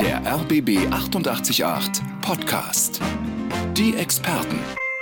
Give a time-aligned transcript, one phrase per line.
[0.00, 3.00] Der RBB 888 Podcast.
[3.76, 4.58] Die Experten.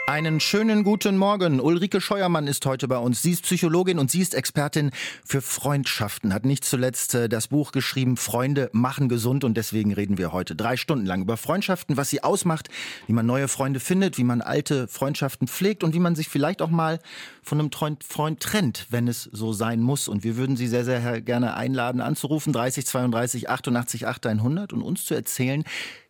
[0.08, 1.60] Einen schönen guten Morgen.
[1.60, 3.21] Ulrike Scheuermann ist heute bei uns.
[3.21, 4.90] Sie ist Psychologin und sie ist Expertin
[5.22, 6.32] für Freundschaften.
[6.32, 9.44] Hat nicht zuletzt äh, das Buch geschrieben, Freunde machen gesund.
[9.44, 12.71] Und deswegen reden wir heute drei Stunden lang über Freundschaften, was sie ausmacht,
[13.06, 16.62] wie man neue Freunde findet, wie man alte Freundschaften pflegt und wie man sich vielleicht
[16.62, 17.01] auch mal
[17.43, 20.09] von einem Freund trennt, wenn es so sein muss.
[20.09, 25.05] Und wir würden Sie sehr, sehr gerne einladen, anzurufen 30 32 88 100 und uns
[25.05, 25.65] zu erzählen,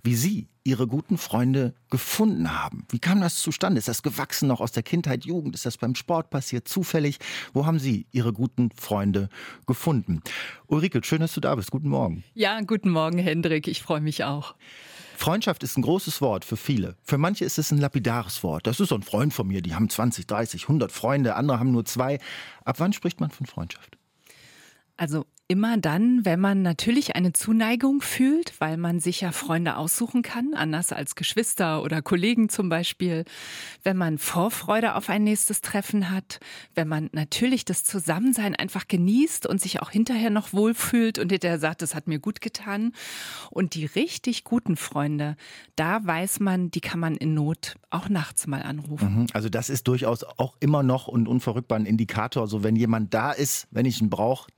[0.05, 2.85] wie Sie Ihre guten Freunde gefunden haben.
[2.91, 3.79] Wie kam das zustande?
[3.79, 5.55] Ist das gewachsen noch aus der Kindheit, Jugend?
[5.55, 6.69] Ist das beim Sport passiert?
[6.69, 7.19] Zufällig?
[7.55, 9.31] Wo haben Sie Ihre guten Freunde
[9.67, 10.21] gefunden?
[10.67, 11.71] Ulrike, schön, dass du da bist.
[11.71, 12.23] Guten Morgen.
[12.35, 13.67] Ja, guten Morgen, Hendrik.
[13.67, 14.57] Ich freue mich auch.
[15.17, 16.97] Freundschaft ist ein großes Wort für viele.
[17.03, 18.67] Für manche ist es ein lapidares Wort.
[18.67, 21.73] Das ist so ein Freund von mir, die haben 20, 30, 100 Freunde, andere haben
[21.73, 22.19] nur zwei.
[22.67, 23.97] Ab wann spricht man von Freundschaft?
[24.99, 30.21] Also immer dann, wenn man natürlich eine Zuneigung fühlt, weil man sich ja Freunde aussuchen
[30.21, 33.25] kann, anders als Geschwister oder Kollegen zum Beispiel,
[33.83, 36.39] wenn man Vorfreude auf ein nächstes Treffen hat,
[36.75, 41.59] wenn man natürlich das Zusammensein einfach genießt und sich auch hinterher noch wohlfühlt und hinterher
[41.59, 42.93] sagt, das hat mir gut getan.
[43.51, 45.37] Und die richtig guten Freunde,
[45.77, 49.21] da weiß man, die kann man in Not auch nachts mal anrufen.
[49.21, 49.27] Mhm.
[49.33, 52.47] Also das ist durchaus auch immer noch und unverrückbar ein Indikator.
[52.47, 54.51] So also wenn jemand da ist, wenn ich ihn brauche,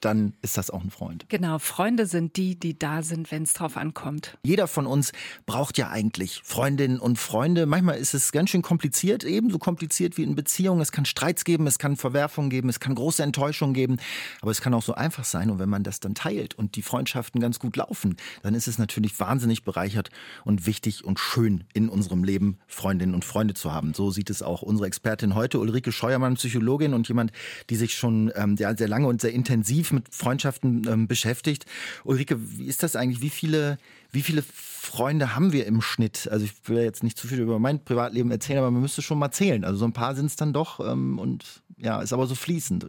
[0.00, 1.26] dann ist das auch ein Freund.
[1.28, 4.38] Genau, Freunde sind die, die da sind, wenn es drauf ankommt.
[4.42, 5.12] Jeder von uns
[5.46, 7.66] braucht ja eigentlich Freundinnen und Freunde.
[7.66, 10.80] Manchmal ist es ganz schön kompliziert, ebenso kompliziert wie in Beziehungen.
[10.80, 13.98] Es kann Streits geben, es kann Verwerfungen geben, es kann große Enttäuschungen geben,
[14.40, 15.50] aber es kann auch so einfach sein.
[15.50, 18.78] Und wenn man das dann teilt und die Freundschaften ganz gut laufen, dann ist es
[18.78, 20.10] natürlich wahnsinnig bereichert
[20.44, 23.94] und wichtig und schön in unserem Leben Freundinnen und Freunde zu haben.
[23.94, 27.32] So sieht es auch unsere Expertin heute, Ulrike Scheuermann, Psychologin und jemand,
[27.70, 31.66] die sich schon ähm, sehr lange und sehr intensiv mit Freundschaften ähm, beschäftigt.
[32.04, 33.20] Ulrike, wie ist das eigentlich?
[33.20, 33.78] Wie viele,
[34.10, 36.28] wie viele Freunde haben wir im Schnitt?
[36.30, 39.18] Also ich will jetzt nicht zu viel über mein Privatleben erzählen, aber man müsste schon
[39.18, 39.64] mal zählen.
[39.64, 42.88] Also so ein paar sind es dann doch ähm, und ja, ist aber so fließend.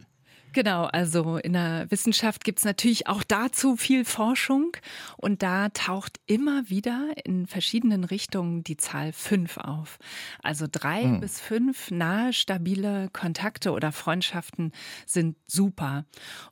[0.52, 4.76] Genau, also in der Wissenschaft gibt es natürlich auch dazu viel Forschung
[5.16, 9.98] und da taucht immer wieder in verschiedenen Richtungen die Zahl fünf auf.
[10.42, 11.20] Also drei hm.
[11.20, 14.72] bis fünf nahe, stabile Kontakte oder Freundschaften
[15.06, 16.04] sind super.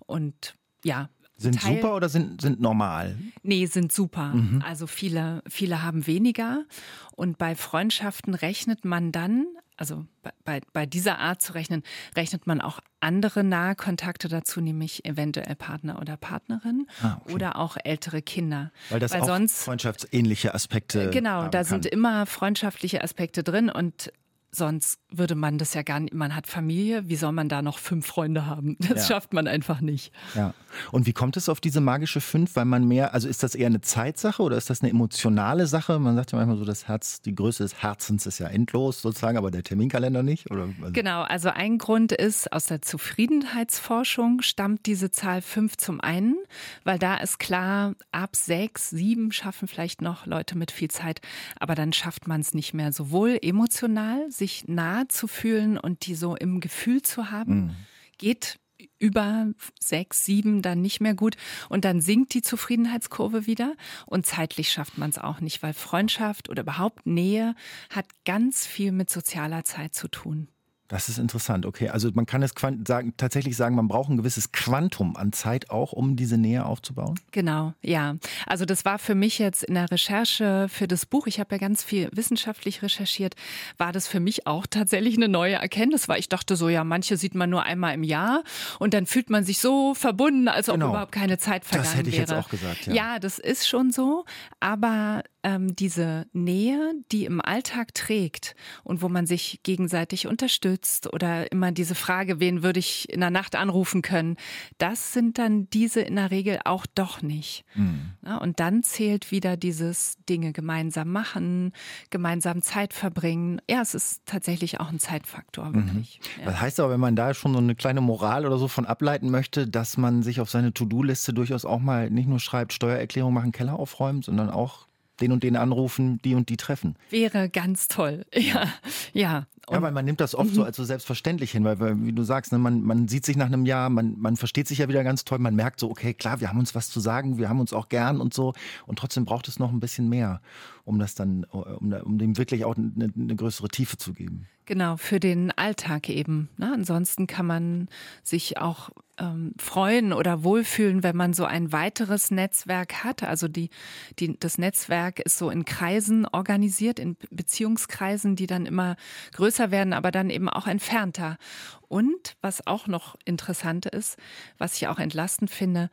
[0.06, 1.08] Und ja,
[1.38, 3.18] sind Teil, super oder sind, sind normal?
[3.42, 4.28] Nee, sind super.
[4.28, 4.62] Mhm.
[4.64, 6.64] Also viele, viele haben weniger.
[7.12, 9.46] Und bei Freundschaften rechnet man dann,
[9.76, 10.06] also
[10.44, 11.82] bei, bei dieser Art zu rechnen,
[12.16, 17.34] rechnet man auch andere nahe Kontakte dazu, nämlich eventuell Partner oder Partnerin ah, okay.
[17.34, 18.72] oder auch ältere Kinder.
[18.88, 21.10] Weil das Weil auch sonst, freundschaftsähnliche Aspekte.
[21.10, 21.64] Genau, da kann.
[21.64, 24.10] sind immer freundschaftliche Aspekte drin und
[24.56, 27.78] Sonst würde man das ja gar nicht, man hat Familie, wie soll man da noch
[27.78, 28.76] fünf Freunde haben?
[28.78, 29.14] Das ja.
[29.14, 30.12] schafft man einfach nicht.
[30.34, 30.54] Ja.
[30.90, 32.56] Und wie kommt es auf diese magische fünf?
[32.56, 35.98] Weil man mehr, also ist das eher eine Zeitsache oder ist das eine emotionale Sache?
[35.98, 39.36] Man sagt ja manchmal so, das Herz, die Größe des Herzens ist ja endlos sozusagen,
[39.36, 40.50] aber der Terminkalender nicht?
[40.50, 46.00] Oder, also genau, also ein Grund ist, aus der Zufriedenheitsforschung stammt diese Zahl fünf zum
[46.00, 46.36] einen,
[46.84, 51.20] weil da ist klar, ab sechs, sieben schaffen vielleicht noch Leute mit viel Zeit,
[51.58, 54.68] aber dann schafft man es nicht mehr sowohl emotional, sich sich
[55.08, 57.76] zu fühlen und die so im Gefühl zu haben, mhm.
[58.18, 58.58] geht
[58.98, 61.36] über sechs, sieben dann nicht mehr gut
[61.68, 63.74] und dann sinkt die Zufriedenheitskurve wieder
[64.06, 67.54] und zeitlich schafft man es auch nicht, weil Freundschaft oder überhaupt Nähe
[67.90, 70.48] hat ganz viel mit sozialer Zeit zu tun.
[70.88, 71.88] Das ist interessant, okay.
[71.88, 72.52] Also man kann es
[72.86, 77.18] sagen, tatsächlich sagen, man braucht ein gewisses Quantum an Zeit auch, um diese Nähe aufzubauen?
[77.32, 78.16] Genau, ja.
[78.46, 81.58] Also das war für mich jetzt in der Recherche für das Buch, ich habe ja
[81.58, 83.34] ganz viel wissenschaftlich recherchiert,
[83.78, 87.16] war das für mich auch tatsächlich eine neue Erkenntnis, weil ich dachte so, ja, manche
[87.16, 88.44] sieht man nur einmal im Jahr
[88.78, 90.90] und dann fühlt man sich so verbunden, als ob genau.
[90.90, 91.92] überhaupt keine Zeit vergangen wäre.
[91.92, 92.38] Das hätte ich wäre.
[92.38, 92.94] jetzt auch gesagt, ja.
[92.94, 94.24] Ja, das ist schon so,
[94.60, 101.52] aber ähm, diese Nähe, die im Alltag trägt und wo man sich gegenseitig unterstützt oder
[101.52, 104.36] immer diese Frage, wen würde ich in der Nacht anrufen können,
[104.78, 107.64] das sind dann diese in der Regel auch doch nicht.
[107.76, 108.14] Mhm.
[108.24, 111.72] Ja, und dann zählt wieder dieses Dinge gemeinsam machen,
[112.10, 113.60] gemeinsam Zeit verbringen.
[113.70, 116.18] Ja, es ist tatsächlich auch ein Zeitfaktor, wirklich.
[116.38, 116.40] Mhm.
[116.40, 116.50] Ja.
[116.50, 119.30] Das heißt aber, wenn man da schon so eine kleine Moral oder so von ableiten
[119.30, 123.52] möchte, dass man sich auf seine To-Do-Liste durchaus auch mal nicht nur schreibt, Steuererklärung machen,
[123.52, 124.88] Keller aufräumen, sondern auch
[125.20, 126.96] den und den anrufen, die und die treffen.
[127.10, 128.24] Wäre ganz toll.
[128.36, 128.68] Ja,
[129.12, 129.46] ja.
[129.68, 130.66] ja, weil man nimmt das oft so mhm.
[130.66, 133.46] als so selbstverständlich hin, weil, weil wie du sagst, ne, man, man sieht sich nach
[133.46, 136.40] einem Jahr, man, man versteht sich ja wieder ganz toll, man merkt so, okay, klar,
[136.40, 138.52] wir haben uns was zu sagen, wir haben uns auch gern und so
[138.86, 140.40] und trotzdem braucht es noch ein bisschen mehr,
[140.84, 144.46] um das dann, um, um dem wirklich auch eine, eine größere Tiefe zu geben.
[144.66, 146.48] Genau, für den Alltag eben.
[146.56, 146.72] Ne?
[146.74, 147.88] Ansonsten kann man
[148.24, 153.22] sich auch ähm, freuen oder wohlfühlen, wenn man so ein weiteres Netzwerk hat.
[153.22, 153.70] Also die,
[154.18, 158.96] die, das Netzwerk ist so in Kreisen organisiert, in Beziehungskreisen, die dann immer
[159.34, 161.38] größer werden, aber dann eben auch entfernter.
[161.86, 164.18] Und was auch noch interessant ist,
[164.58, 165.90] was ich auch entlastend finde,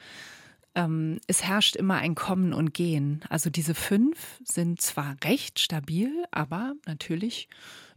[0.75, 3.21] ähm, es herrscht immer ein Kommen und Gehen.
[3.29, 7.47] Also diese fünf sind zwar recht stabil, aber natürlich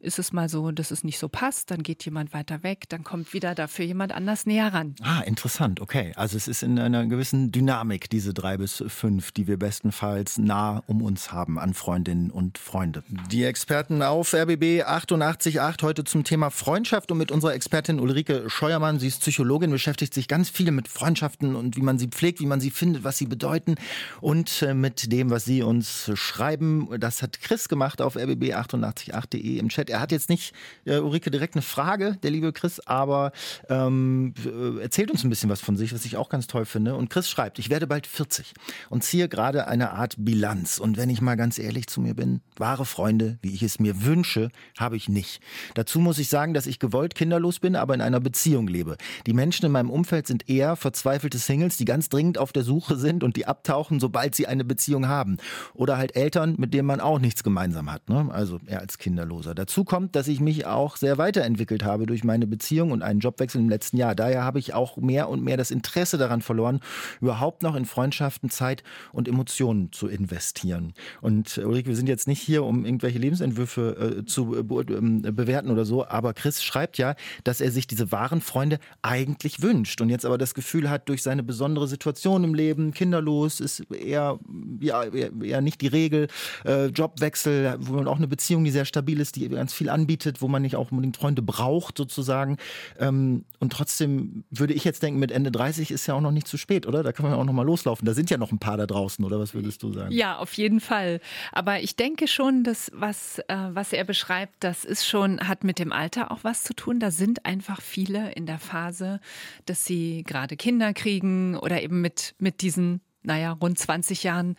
[0.01, 3.05] ist es mal so, dass es nicht so passt, dann geht jemand weiter weg, dann
[3.05, 4.95] kommt wieder dafür jemand anders näher ran.
[5.03, 6.13] Ah, interessant, okay.
[6.17, 10.83] Also es ist in einer gewissen Dynamik, diese drei bis fünf, die wir bestenfalls nah
[10.87, 13.03] um uns haben an Freundinnen und Freunde.
[13.31, 18.99] Die Experten auf RBB 888 heute zum Thema Freundschaft und mit unserer Expertin Ulrike Scheuermann.
[18.99, 22.47] Sie ist Psychologin, beschäftigt sich ganz viel mit Freundschaften und wie man sie pflegt, wie
[22.47, 23.77] man sie findet, was sie bedeuten
[24.21, 26.89] und äh, mit dem, was sie uns schreiben.
[26.99, 29.87] Das hat Chris gemacht auf rbb888.de im Chat.
[29.97, 30.53] Er hat jetzt nicht,
[30.85, 33.33] äh, Ulrike, direkt eine Frage, der liebe Chris, aber
[33.71, 36.97] ähm, äh, erzählt uns ein bisschen was von sich, was ich auch ganz toll finde.
[36.97, 38.53] Und Chris schreibt, ich werde bald 40
[38.91, 40.77] und ziehe gerade eine Art Bilanz.
[40.77, 44.05] Und wenn ich mal ganz ehrlich zu mir bin, wahre Freunde, wie ich es mir
[44.05, 45.41] wünsche, habe ich nicht.
[45.73, 48.99] Dazu muss ich sagen, dass ich gewollt kinderlos bin, aber in einer Beziehung lebe.
[49.27, 52.97] Die Menschen in meinem Umfeld sind eher verzweifelte Singles, die ganz dringend auf der Suche
[52.97, 55.39] sind und die abtauchen, sobald sie eine Beziehung haben.
[55.73, 58.11] Oder halt Eltern, mit denen man auch nichts gemeinsam hat.
[58.11, 58.29] Ne?
[58.31, 59.55] Also er als Kinderloser.
[59.55, 63.21] Dazu Dazu kommt, dass ich mich auch sehr weiterentwickelt habe durch meine Beziehung und einen
[63.21, 64.15] Jobwechsel im letzten Jahr.
[64.15, 66.81] Daher habe ich auch mehr und mehr das Interesse daran verloren,
[67.21, 68.83] überhaupt noch in Freundschaften, Zeit
[69.13, 70.95] und Emotionen zu investieren.
[71.21, 75.85] Und Ulrike, wir sind jetzt nicht hier, um irgendwelche Lebensentwürfe äh, zu äh, bewerten oder
[75.85, 77.15] so, aber Chris schreibt ja,
[77.45, 81.23] dass er sich diese wahren Freunde eigentlich wünscht und jetzt aber das Gefühl hat, durch
[81.23, 84.39] seine besondere Situation im Leben, kinderlos, ist eher,
[84.81, 86.29] ja, eher nicht die Regel,
[86.65, 90.43] äh, Jobwechsel, wo man auch eine Beziehung, die sehr stabil ist, die ganz viel anbietet,
[90.43, 92.57] wo man nicht auch unbedingt Freunde braucht sozusagen.
[93.01, 96.47] Ähm, und trotzdem würde ich jetzt denken, mit Ende 30 ist ja auch noch nicht
[96.47, 97.03] zu spät, oder?
[97.03, 98.07] Da kann man ja auch noch mal loslaufen.
[98.07, 100.13] Da sind ja noch ein paar da draußen, oder was würdest du sagen?
[100.13, 101.19] Ja, auf jeden Fall.
[101.51, 105.81] Aber ich denke schon, dass was, äh, was er beschreibt, das ist schon, hat mit
[105.81, 107.01] dem Alter auch was zu tun.
[107.01, 109.19] Da sind einfach viele in der Phase,
[109.65, 114.57] dass sie gerade Kinder kriegen oder eben mit, mit diesen naja, rund 20 Jahren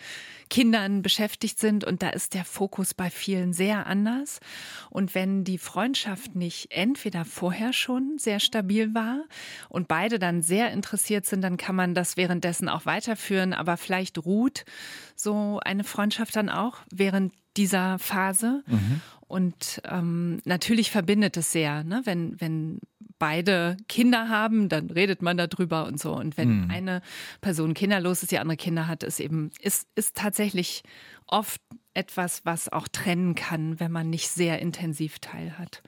[0.49, 1.83] Kindern beschäftigt sind.
[1.83, 4.39] Und da ist der Fokus bei vielen sehr anders.
[4.89, 9.23] Und wenn die Freundschaft nicht entweder vorher schon sehr stabil war
[9.69, 13.53] und beide dann sehr interessiert sind, dann kann man das währenddessen auch weiterführen.
[13.53, 14.65] Aber vielleicht ruht
[15.15, 18.63] so eine Freundschaft dann auch während dieser Phase.
[18.67, 19.01] Mhm.
[19.27, 22.01] Und ähm, natürlich verbindet es sehr, ne?
[22.06, 22.79] wenn, wenn
[23.19, 26.15] beide Kinder haben, dann redet man darüber und so.
[26.15, 26.71] Und wenn mhm.
[26.71, 27.01] eine
[27.41, 30.83] Person kinderlos ist, die andere Kinder hat, ist eben, ist, ist tatsächlich
[31.25, 31.62] oft
[31.94, 35.81] etwas, was auch trennen kann, wenn man nicht sehr intensiv teilhat.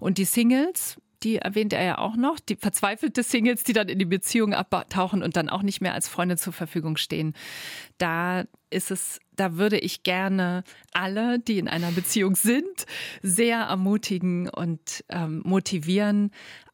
[0.00, 3.98] Und die Singles, die erwähnt er ja auch noch, die verzweifelte Singles, die dann in
[3.98, 7.34] die Beziehung abtauchen und dann auch nicht mehr als Freunde zur Verfügung stehen.
[7.98, 12.86] Da ist es, da würde ich gerne alle, die in einer Beziehung sind,
[13.22, 16.30] sehr ermutigen und ähm, motivieren,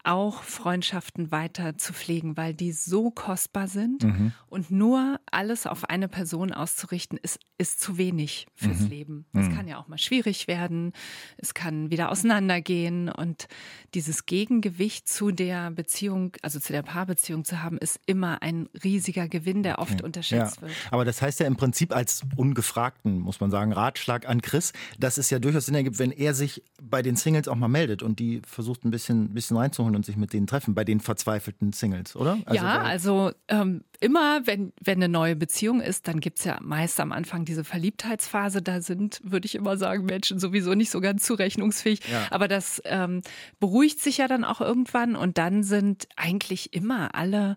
[0.08, 4.32] auch Freundschaften weiter zu pflegen, weil die so kostbar sind mhm.
[4.46, 8.88] und nur alles auf eine Person auszurichten, ist, ist zu wenig fürs mhm.
[8.88, 9.26] Leben.
[9.34, 9.54] Es mhm.
[9.54, 10.92] kann ja auch mal schwierig werden,
[11.36, 13.48] es kann wieder auseinandergehen und
[13.92, 19.28] dieses Gegengewicht zu der Beziehung, also zu der Paarbeziehung zu haben, ist immer ein riesiger
[19.28, 20.04] Gewinn, der oft okay.
[20.04, 20.62] unterschätzt ja.
[20.62, 20.72] wird.
[20.90, 25.18] Aber das heißt ja im Prinzip als ungefragten, muss man sagen, Ratschlag an Chris, dass
[25.18, 28.18] es ja durchaus Sinn ergibt, wenn er sich bei den Singles auch mal meldet und
[28.18, 32.16] die versucht ein bisschen, bisschen reinzuholen und sich mit denen treffen, bei den verzweifelten Singles,
[32.16, 32.38] oder?
[32.46, 36.58] Also ja, also ähm, immer, wenn, wenn eine neue Beziehung ist, dann gibt es ja
[36.62, 38.62] meist am Anfang diese Verliebtheitsphase.
[38.62, 42.00] Da sind, würde ich immer sagen, Menschen sowieso nicht so ganz zurechnungsfähig.
[42.10, 42.28] Ja.
[42.30, 43.22] Aber das ähm,
[43.60, 47.56] beruhigt sich ja dann auch irgendwann und dann sind eigentlich immer alle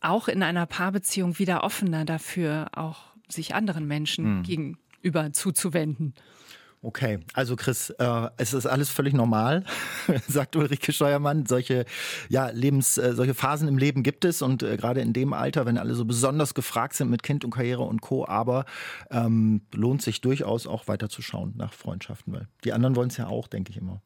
[0.00, 4.42] auch in einer Paarbeziehung wieder offener dafür, auch sich anderen Menschen mhm.
[4.42, 6.14] gegenüber zuzuwenden.
[6.84, 9.64] Okay, also Chris, äh, es ist alles völlig normal,
[10.28, 11.46] sagt Ulrike Steuermann.
[11.46, 11.84] Solche
[12.28, 15.64] ja, Lebens, äh, solche Phasen im Leben gibt es und äh, gerade in dem Alter,
[15.64, 18.26] wenn alle so besonders gefragt sind mit Kind und Karriere und Co.
[18.26, 18.64] Aber
[19.12, 23.16] ähm, lohnt sich durchaus auch weiter zu schauen nach Freundschaften, weil die anderen wollen es
[23.16, 24.02] ja auch, denke ich immer.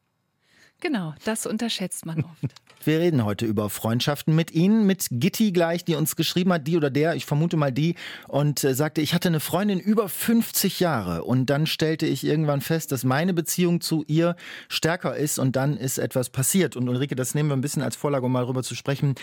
[0.79, 2.53] Genau, das unterschätzt man oft.
[2.83, 6.77] Wir reden heute über Freundschaften mit Ihnen, mit Gitti gleich, die uns geschrieben hat, die
[6.77, 7.95] oder der, ich vermute mal die,
[8.27, 12.61] und äh, sagte, ich hatte eine Freundin über 50 Jahre und dann stellte ich irgendwann
[12.61, 14.35] fest, dass meine Beziehung zu ihr
[14.69, 16.77] stärker ist und dann ist etwas passiert.
[16.77, 19.15] Und Ulrike, das nehmen wir ein bisschen als Vorlage, um mal darüber zu sprechen.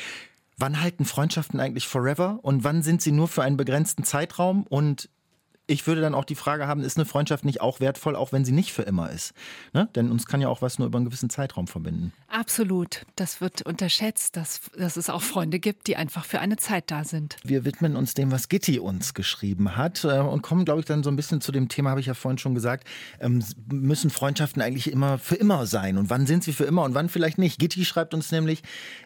[0.56, 4.64] Wann halten Freundschaften eigentlich forever und wann sind sie nur für einen begrenzten Zeitraum?
[4.68, 5.08] Und
[5.66, 8.44] ich würde dann auch die Frage haben, ist eine Freundschaft nicht auch wertvoll, auch wenn
[8.44, 9.32] sie nicht für immer ist?
[9.72, 9.88] Ne?
[9.94, 12.12] Denn uns kann ja auch was nur über einen gewissen Zeitraum verbinden.
[12.28, 13.06] Absolut.
[13.16, 17.04] Das wird unterschätzt, dass, dass es auch Freunde gibt, die einfach für eine Zeit da
[17.04, 17.36] sind.
[17.44, 21.02] Wir widmen uns dem, was Gitti uns geschrieben hat äh, und kommen, glaube ich, dann
[21.02, 22.86] so ein bisschen zu dem Thema, habe ich ja vorhin schon gesagt,
[23.20, 23.42] ähm,
[23.72, 25.96] müssen Freundschaften eigentlich immer für immer sein?
[25.96, 27.58] Und wann sind sie für immer und wann vielleicht nicht?
[27.58, 28.62] Gitti schreibt uns nämlich,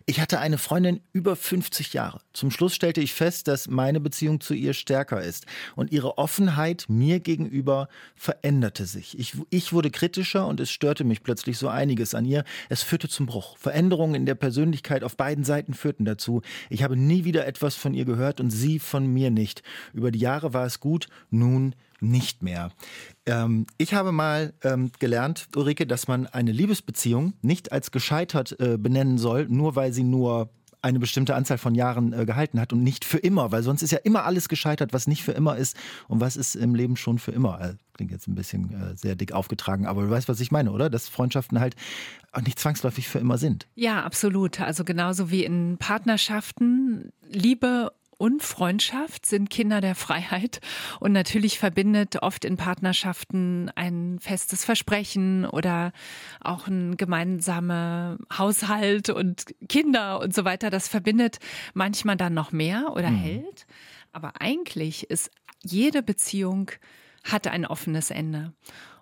[0.06, 2.20] ich hatte eine Freundin über 50 Jahre.
[2.32, 5.46] Zum Schluss stellte ich fest, dass meine Beziehung zu ihr stärker ist
[5.76, 9.18] und ihre Offenheit Offenheit mir gegenüber veränderte sich.
[9.18, 12.44] Ich, ich wurde kritischer und es störte mich plötzlich so einiges an ihr.
[12.70, 13.58] Es führte zum Bruch.
[13.58, 16.40] Veränderungen in der Persönlichkeit auf beiden Seiten führten dazu.
[16.70, 19.62] Ich habe nie wieder etwas von ihr gehört und sie von mir nicht.
[19.92, 22.70] Über die Jahre war es gut, nun nicht mehr.
[23.26, 28.78] Ähm, ich habe mal ähm, gelernt, Ulrike, dass man eine Liebesbeziehung nicht als gescheitert äh,
[28.78, 30.48] benennen soll, nur weil sie nur
[30.82, 33.90] eine bestimmte Anzahl von Jahren äh, gehalten hat und nicht für immer, weil sonst ist
[33.90, 35.76] ja immer alles gescheitert, was nicht für immer ist
[36.08, 37.60] und was ist im Leben schon für immer.
[37.60, 40.70] Äh, klingt jetzt ein bisschen äh, sehr dick aufgetragen, aber du weißt, was ich meine,
[40.70, 40.88] oder?
[40.88, 41.74] Dass Freundschaften halt
[42.44, 43.66] nicht zwangsläufig für immer sind.
[43.74, 44.60] Ja, absolut.
[44.60, 50.60] Also genauso wie in Partnerschaften Liebe und Freundschaft sind Kinder der Freiheit.
[51.00, 55.92] Und natürlich verbindet oft in Partnerschaften ein festes Versprechen oder
[56.40, 60.68] auch ein gemeinsamer Haushalt und Kinder und so weiter.
[60.68, 61.38] Das verbindet
[61.74, 63.18] manchmal dann noch mehr oder mhm.
[63.18, 63.66] hält.
[64.12, 65.30] Aber eigentlich ist
[65.62, 66.72] jede Beziehung
[67.24, 68.52] hat ein offenes Ende.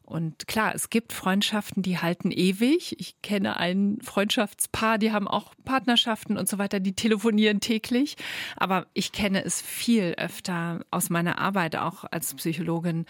[0.06, 2.98] Und klar, es gibt Freundschaften, die halten ewig.
[3.00, 8.16] Ich kenne ein Freundschaftspaar, die haben auch Partnerschaften und so weiter, die telefonieren täglich.
[8.56, 13.04] Aber ich kenne es viel öfter aus meiner Arbeit auch als Psychologin,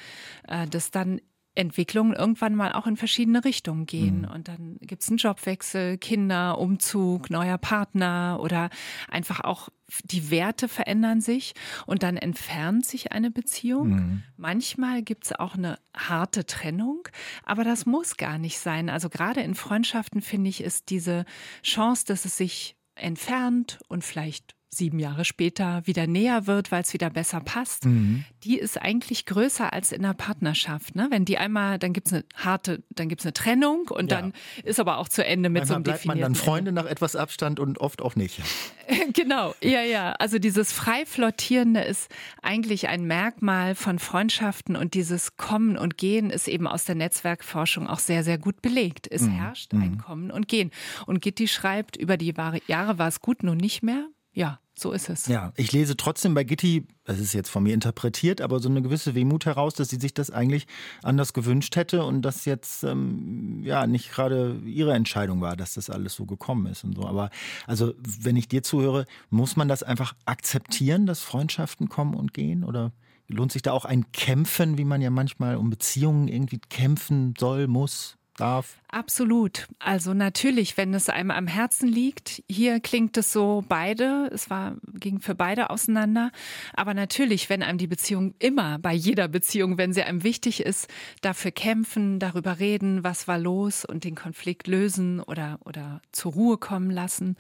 [0.49, 1.21] äh, dass dann
[1.57, 4.23] Entwicklungen irgendwann mal auch in verschiedene Richtungen gehen.
[4.23, 4.31] Mhm.
[4.31, 8.71] Und dann gibt's einen Jobwechsel, Kinder, Umzug, neuer Partner oder
[9.09, 9.69] einfach auch
[10.05, 11.55] die Werte verändern sich
[11.87, 13.89] und dann entfernt sich eine Beziehung.
[13.89, 14.23] Mhm.
[14.37, 17.09] Manchmal gibt's auch eine harte Trennung,
[17.45, 18.91] aber das muss gar nicht sein.
[18.91, 21.25] Also gerade in Freundschaften finde ich, ist diese
[21.63, 26.93] Chance, dass es sich entfernt und vielleicht sieben Jahre später wieder näher wird, weil es
[26.93, 28.25] wieder besser passt, mhm.
[28.45, 30.95] die ist eigentlich größer als in einer Partnerschaft.
[30.95, 31.09] Ne?
[31.11, 34.21] Wenn die einmal, dann gibt es eine harte, dann gibt es eine Trennung und ja.
[34.21, 34.33] dann
[34.65, 37.17] ist aber auch zu Ende mit Manchmal so einem bleibt man dann Freunde nach etwas
[37.17, 38.41] Abstand und oft auch nicht.
[39.15, 40.13] genau, ja, ja.
[40.13, 42.11] Also dieses frei flottierende ist
[42.43, 47.87] eigentlich ein Merkmal von Freundschaften und dieses Kommen und Gehen ist eben aus der Netzwerkforschung
[47.87, 49.09] auch sehr, sehr gut belegt.
[49.11, 49.33] Es mhm.
[49.33, 49.99] herrscht ein mhm.
[49.99, 50.71] Kommen und Gehen.
[51.07, 52.35] Und Gitti schreibt, über die
[52.67, 54.09] Jahre war es gut, nun nicht mehr.
[54.37, 55.29] Ja, so ist es.
[55.29, 58.83] Ja, ich lese trotzdem bei Gitti, das ist jetzt von mir interpretiert, aber so eine
[58.83, 60.67] gewisse Wehmut heraus, dass sie sich das eigentlich
[61.03, 65.89] anders gewünscht hätte und das jetzt ähm, ja nicht gerade ihre Entscheidung war, dass das
[65.89, 67.07] alles so gekommen ist und so.
[67.07, 67.31] Aber
[67.67, 72.63] also, wenn ich dir zuhöre, muss man das einfach akzeptieren, dass Freundschaften kommen und gehen
[72.63, 72.93] oder?
[73.29, 77.69] Lohnt sich da auch ein Kämpfen, wie man ja manchmal um Beziehungen irgendwie kämpfen soll,
[77.69, 78.16] muss?
[78.37, 78.77] Darf?
[78.89, 79.67] Absolut.
[79.79, 82.43] Also natürlich, wenn es einem am Herzen liegt.
[82.49, 84.31] Hier klingt es so beide.
[84.33, 86.31] Es war, ging für beide auseinander.
[86.73, 90.89] Aber natürlich, wenn einem die Beziehung immer, bei jeder Beziehung, wenn sie einem wichtig ist,
[91.21, 96.57] dafür kämpfen, darüber reden, was war los und den Konflikt lösen oder, oder zur Ruhe
[96.57, 97.37] kommen lassen.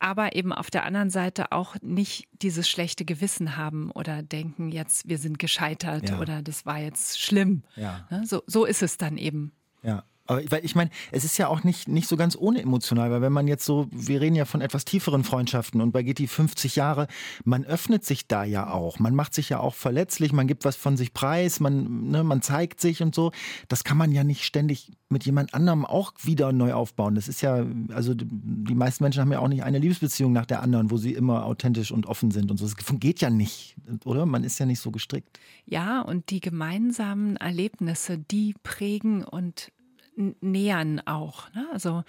[0.00, 5.08] Aber eben auf der anderen Seite auch nicht dieses schlechte Gewissen haben oder denken, jetzt,
[5.08, 6.18] wir sind gescheitert ja.
[6.18, 7.62] oder das war jetzt schlimm.
[7.76, 8.06] Ja.
[8.10, 9.52] Ne, so, so ist es dann eben.
[9.82, 10.02] Ja.
[10.26, 13.20] Aber weil ich meine, es ist ja auch nicht, nicht so ganz ohne emotional, weil
[13.20, 16.76] wenn man jetzt so, wir reden ja von etwas tieferen Freundschaften und bei GT 50
[16.76, 17.08] Jahre,
[17.44, 18.98] man öffnet sich da ja auch.
[18.98, 22.40] Man macht sich ja auch verletzlich, man gibt was von sich preis, man, ne, man
[22.40, 23.32] zeigt sich und so.
[23.68, 27.14] Das kann man ja nicht ständig mit jemand anderem auch wieder neu aufbauen.
[27.14, 30.62] Das ist ja, also die meisten Menschen haben ja auch nicht eine Liebesbeziehung nach der
[30.62, 32.64] anderen, wo sie immer authentisch und offen sind und so.
[32.64, 34.24] Das geht ja nicht, oder?
[34.24, 35.38] Man ist ja nicht so gestrickt.
[35.66, 39.70] Ja, und die gemeinsamen Erlebnisse, die prägen und
[40.16, 41.52] nähern auch.
[41.54, 41.66] Ne?
[41.72, 42.04] Also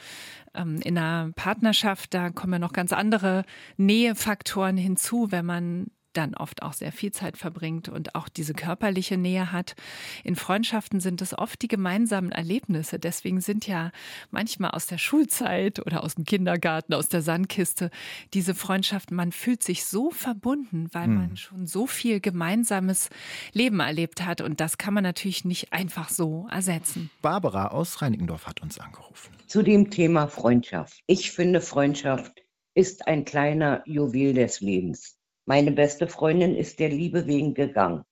[0.54, 3.44] ähm, in einer Partnerschaft, da kommen ja noch ganz andere
[3.78, 9.18] Nähefaktoren hinzu, wenn man dann oft auch sehr viel Zeit verbringt und auch diese körperliche
[9.18, 9.76] Nähe hat.
[10.24, 13.00] In Freundschaften sind es oft die gemeinsamen Erlebnisse.
[13.00, 13.92] Deswegen sind ja
[14.32, 17.90] manchmal aus der Schulzeit oder aus dem Kindergarten, aus der Sandkiste
[18.34, 21.16] diese Freundschaften, man fühlt sich so verbunden, weil mhm.
[21.16, 23.10] man schon so viel gemeinsames
[23.54, 24.42] Leben erlebt hat.
[24.42, 27.10] Und das kann man natürlich nicht einfach so ersetzen.
[27.22, 29.34] Barbara aus Reinickendorf hat uns angerufen.
[29.48, 31.02] Zu dem Thema Freundschaft.
[31.08, 32.44] Ich finde, Freundschaft
[32.74, 35.15] ist ein kleiner Juwel des Lebens.
[35.46, 38.04] Meine beste Freundin ist der Liebe wegen gegangen.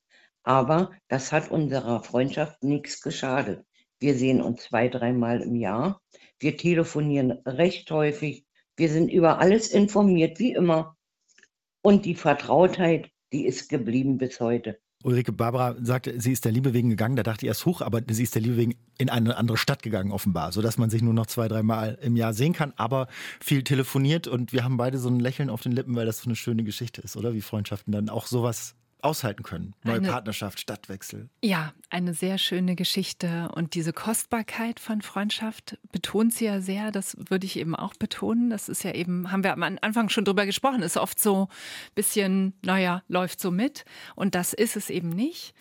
[0.44, 3.66] Aber das hat unserer Freundschaft nichts geschadet.
[4.00, 6.02] Wir sehen uns zwei, dreimal im Jahr.
[6.40, 8.46] Wir telefonieren recht häufig.
[8.76, 10.96] Wir sind über alles informiert, wie immer.
[11.82, 14.80] Und die Vertrautheit, die ist geblieben bis heute.
[15.04, 17.16] Ulrike Barbara sagte, sie ist der Liebe wegen gegangen.
[17.16, 19.84] Da dachte ich erst hoch, aber sie ist der Liebe wegen in eine andere Stadt
[19.84, 23.08] gegangen, offenbar, sodass man sich nur noch zwei, dreimal im Jahr sehen kann, aber
[23.40, 26.26] viel telefoniert und wir haben beide so ein Lächeln auf den Lippen, weil das so
[26.26, 27.34] eine schöne Geschichte ist, oder?
[27.34, 29.74] Wie Freundschaften dann auch sowas aushalten können.
[29.84, 31.30] Neue eine, Partnerschaft, Stadtwechsel.
[31.42, 33.50] Ja, eine sehr schöne Geschichte.
[33.54, 36.92] Und diese Kostbarkeit von Freundschaft betont sie ja sehr.
[36.92, 38.50] Das würde ich eben auch betonen.
[38.50, 41.96] Das ist ja eben, haben wir am Anfang schon drüber gesprochen, ist oft so ein
[41.96, 43.86] bisschen, naja, läuft so mit.
[44.16, 45.54] Und das ist es eben nicht.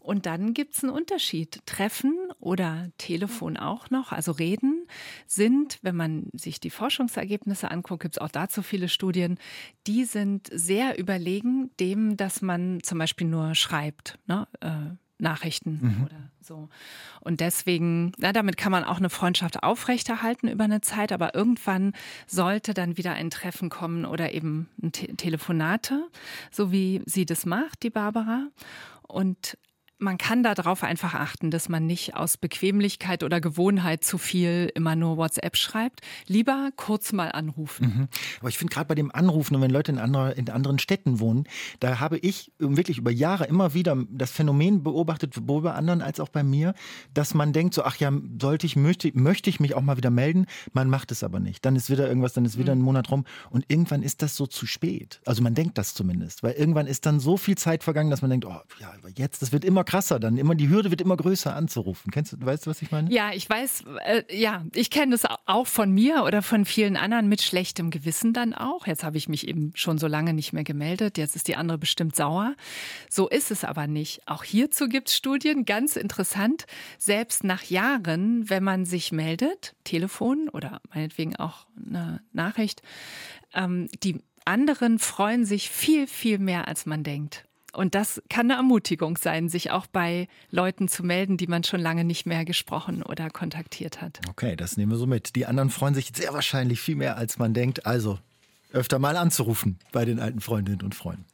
[0.00, 1.60] Und dann gibt es einen Unterschied.
[1.66, 4.86] Treffen oder Telefon auch noch, also reden,
[5.26, 9.38] sind, wenn man sich die Forschungsergebnisse anguckt, gibt es auch dazu viele Studien,
[9.86, 14.18] die sind sehr überlegen dem, dass man zum Beispiel nur schreibt.
[14.26, 14.48] Ne?
[14.60, 16.04] Äh, Nachrichten mhm.
[16.04, 16.68] oder so.
[17.20, 21.92] Und deswegen, na, damit kann man auch eine Freundschaft aufrechterhalten über eine Zeit, aber irgendwann
[22.26, 26.08] sollte dann wieder ein Treffen kommen oder eben ein Te Telefonate,
[26.50, 28.48] so wie sie das macht, die Barbara.
[29.02, 29.58] Und
[30.00, 34.96] man kann darauf einfach achten, dass man nicht aus Bequemlichkeit oder Gewohnheit zu viel immer
[34.96, 36.00] nur WhatsApp schreibt.
[36.26, 37.86] Lieber kurz mal anrufen.
[37.86, 38.08] Mhm.
[38.40, 41.20] Aber ich finde gerade bei dem Anrufen und wenn Leute in, andere, in anderen Städten
[41.20, 41.44] wohnen,
[41.80, 46.18] da habe ich wirklich über Jahre immer wieder das Phänomen beobachtet, sowohl bei anderen als
[46.18, 46.74] auch bei mir,
[47.12, 50.10] dass man denkt so, ach ja, sollte ich, möchte, möchte ich mich auch mal wieder
[50.10, 50.46] melden.
[50.72, 51.64] Man macht es aber nicht.
[51.64, 52.80] Dann ist wieder irgendwas, dann ist wieder mhm.
[52.80, 55.20] ein Monat rum und irgendwann ist das so zu spät.
[55.26, 58.30] Also man denkt das zumindest, weil irgendwann ist dann so viel Zeit vergangen, dass man
[58.30, 61.16] denkt, oh ja, aber jetzt, das wird immer krasser, dann immer die Hürde wird immer
[61.16, 62.12] größer anzurufen.
[62.12, 63.10] Kennst du, weißt du, was ich meine?
[63.10, 67.28] Ja, ich weiß, äh, ja, ich kenne das auch von mir oder von vielen anderen
[67.28, 68.86] mit schlechtem Gewissen dann auch.
[68.86, 71.76] Jetzt habe ich mich eben schon so lange nicht mehr gemeldet, jetzt ist die andere
[71.76, 72.54] bestimmt sauer.
[73.08, 74.20] So ist es aber nicht.
[74.26, 76.66] Auch hierzu gibt es Studien, ganz interessant,
[76.96, 82.82] selbst nach Jahren, wenn man sich meldet, Telefon oder meinetwegen auch eine Nachricht,
[83.54, 87.49] ähm, die anderen freuen sich viel, viel mehr, als man denkt.
[87.72, 91.80] Und das kann eine Ermutigung sein, sich auch bei Leuten zu melden, die man schon
[91.80, 94.20] lange nicht mehr gesprochen oder kontaktiert hat.
[94.28, 95.36] Okay, das nehmen wir so mit.
[95.36, 97.86] Die anderen freuen sich sehr wahrscheinlich viel mehr, als man denkt.
[97.86, 98.18] Also
[98.72, 101.24] öfter mal anzurufen bei den alten Freundinnen und Freunden.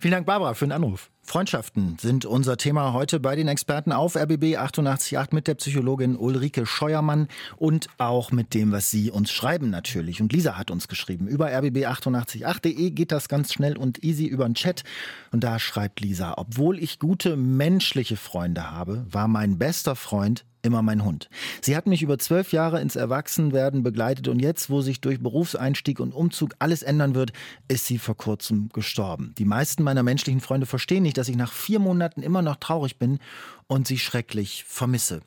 [0.00, 1.10] Vielen Dank, Barbara, für den Anruf.
[1.26, 6.66] Freundschaften sind unser Thema heute bei den Experten auf RBB 888 mit der Psychologin Ulrike
[6.66, 10.22] Scheuermann und auch mit dem, was Sie uns schreiben natürlich.
[10.22, 11.26] Und Lisa hat uns geschrieben.
[11.26, 14.84] Über rbb888.de geht das ganz schnell und easy über den Chat.
[15.32, 20.82] Und da schreibt Lisa, obwohl ich gute menschliche Freunde habe, war mein bester Freund immer
[20.82, 21.30] mein Hund.
[21.62, 26.00] Sie hat mich über zwölf Jahre ins Erwachsenwerden begleitet und jetzt, wo sich durch Berufseinstieg
[26.00, 27.32] und Umzug alles ändern wird,
[27.68, 29.32] ist sie vor kurzem gestorben.
[29.38, 32.98] Die meisten meiner menschlichen Freunde verstehen nicht, dass ich nach vier Monaten immer noch traurig
[32.98, 33.18] bin
[33.66, 35.22] und sie schrecklich vermisse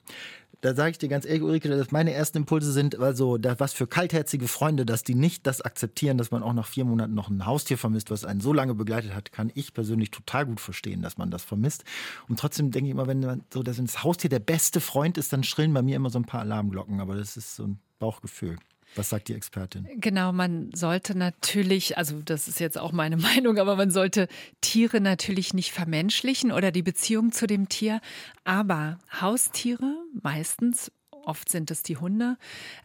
[0.61, 3.71] da sage ich dir ganz ehrlich, Ulrike, dass meine ersten Impulse sind, also da, was
[3.71, 7.29] für kaltherzige Freunde, dass die nicht das akzeptieren, dass man auch nach vier Monaten noch
[7.29, 11.01] ein Haustier vermisst, was einen so lange begleitet hat, kann ich persönlich total gut verstehen,
[11.01, 11.85] dass man das vermisst.
[12.27, 15.31] Und trotzdem denke ich immer, wenn man so, dass das Haustier der beste Freund ist,
[15.31, 18.57] dann schrillen bei mir immer so ein paar Alarmglocken, aber das ist so ein Bauchgefühl.
[18.95, 19.87] Was sagt die Expertin?
[19.97, 24.27] Genau, man sollte natürlich, also das ist jetzt auch meine Meinung, aber man sollte
[24.61, 28.01] Tiere natürlich nicht vermenschlichen oder die Beziehung zu dem Tier.
[28.43, 30.91] Aber Haustiere, meistens,
[31.25, 32.37] oft sind es die Hunde,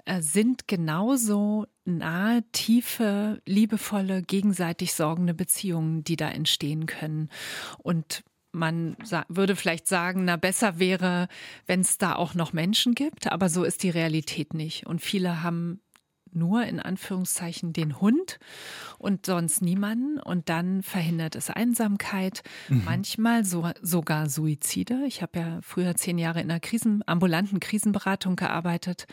[0.05, 7.31] äh, sind genauso nahe, tiefe, liebevolle, gegenseitig sorgende Beziehungen, die da entstehen können.
[7.79, 8.97] Und man
[9.29, 11.29] würde vielleicht sagen, na besser wäre,
[11.67, 14.87] wenn es da auch noch Menschen gibt, aber so ist die Realität nicht.
[14.87, 15.81] Und viele haben
[16.35, 18.39] nur in Anführungszeichen den Hund
[18.99, 20.19] und sonst niemanden.
[20.21, 22.83] Und dann verhindert es Einsamkeit, mhm.
[22.85, 25.05] manchmal so, sogar Suizide.
[25.07, 29.07] Ich habe ja früher zehn Jahre in einer Krisen, ambulanten Krisenberatung gearbeitet.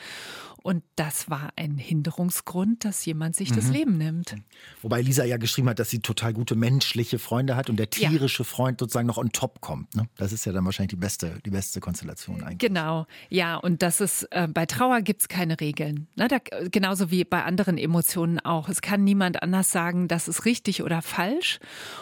[0.64, 3.56] Und das war ein Hinderungsgrund, dass jemand sich mhm.
[3.56, 4.36] das Leben nimmt.
[4.82, 8.44] Wobei Lisa ja geschrieben hat, dass sie total gute menschliche Freunde hat und der tierische
[8.44, 8.50] ja.
[8.50, 9.96] Freund sozusagen noch on top kommt.
[9.96, 10.08] Ne?
[10.18, 12.60] Das ist ja dann wahrscheinlich die beste, die beste Konstellation eigentlich.
[12.60, 13.56] Genau, ja.
[13.56, 16.08] Und das ist, äh, bei Trauer gibt es keine Regeln.
[16.16, 16.28] Ne?
[16.28, 16.38] Da,
[16.70, 18.70] genauso wie bei anderen Emotionen auch.
[18.70, 21.60] Es kann niemand anders sagen, das ist richtig oder falsch.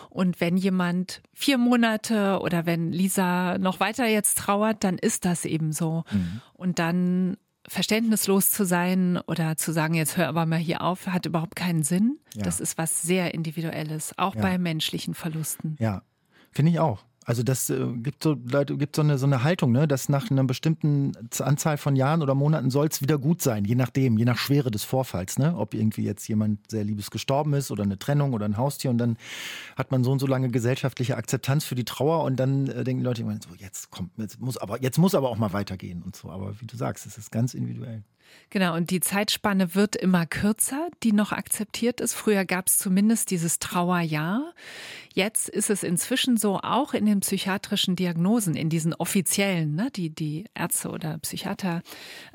[0.10, 5.45] Und wenn jemand vier Monate oder wenn Lisa noch weiter jetzt trauert, dann ist das
[5.45, 6.04] eben so.
[6.12, 6.41] Mhm.
[6.54, 7.38] Und dann
[7.70, 11.84] verständnislos zu sein oder zu sagen, jetzt hör aber mal hier auf, hat überhaupt keinen
[11.84, 12.20] Sinn.
[12.34, 12.44] Ja.
[12.44, 14.42] Das ist was sehr Individuelles, auch ja.
[14.42, 15.76] bei menschlichen Verlusten.
[15.80, 16.02] Ja,
[16.52, 17.06] finde ich auch.
[17.30, 20.32] Also das äh, gibt so Leute gibt so eine so eine Haltung, ne, dass nach
[20.32, 24.26] einer bestimmten Anzahl von Jahren oder Monaten soll es wieder gut sein, je nachdem, je
[24.26, 28.00] nach Schwere des Vorfalls, ne, ob irgendwie jetzt jemand sehr liebes gestorben ist oder eine
[28.00, 29.15] Trennung oder ein Haustier und dann
[29.78, 33.04] hat man so und so lange gesellschaftliche Akzeptanz für die Trauer und dann äh, denken
[33.04, 36.02] die Leute immer so jetzt kommt jetzt muss aber jetzt muss aber auch mal weitergehen
[36.02, 38.02] und so, aber wie du sagst, es ist ganz individuell.
[38.50, 42.13] Genau, und die Zeitspanne wird immer kürzer, die noch akzeptiert ist.
[42.13, 44.54] Früher gab es zumindest dieses Trauerjahr.
[45.20, 50.12] Jetzt ist es inzwischen so, auch in den psychiatrischen Diagnosen, in diesen offiziellen, ne, die
[50.16, 51.82] die Ärzte oder Psychiater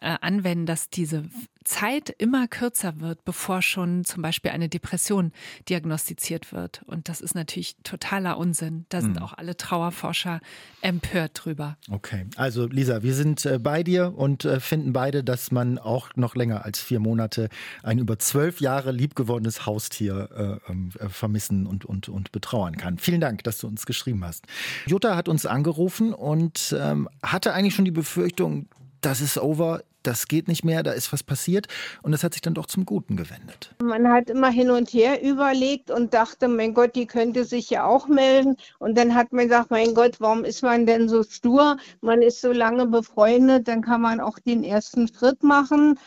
[0.02, 1.24] äh, anwenden, dass diese
[1.64, 5.32] Zeit immer kürzer wird, bevor schon zum Beispiel eine Depression
[5.68, 6.82] diagnostiziert wird.
[6.86, 8.86] Und das ist natürlich totaler Unsinn.
[8.90, 9.22] Da sind mhm.
[9.22, 10.40] auch alle Trauerforscher
[10.82, 11.76] empört drüber.
[11.90, 16.10] Okay, also Lisa, wir sind äh, bei dir und äh, finden beide, dass man auch
[16.16, 17.48] noch länger als vier Monate
[17.82, 22.98] ein über zwölf Jahre liebgewordenes Haustier äh, ähm, äh, vermissen und, und, und betrauern kann.
[22.98, 24.44] Vielen Dank, dass du uns geschrieben hast.
[24.86, 28.68] Jutta hat uns angerufen und ähm, hatte eigentlich schon die Befürchtung,
[29.04, 31.66] das ist over, das geht nicht mehr, da ist was passiert
[32.02, 33.74] und das hat sich dann doch zum Guten gewendet.
[33.82, 37.84] Man hat immer hin und her überlegt und dachte, mein Gott, die könnte sich ja
[37.84, 41.76] auch melden und dann hat man gesagt, mein Gott, warum ist man denn so stur?
[42.00, 45.98] Man ist so lange befreundet, dann kann man auch den ersten Schritt machen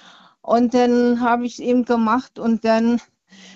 [0.41, 3.01] und dann habe ich es eben gemacht und dann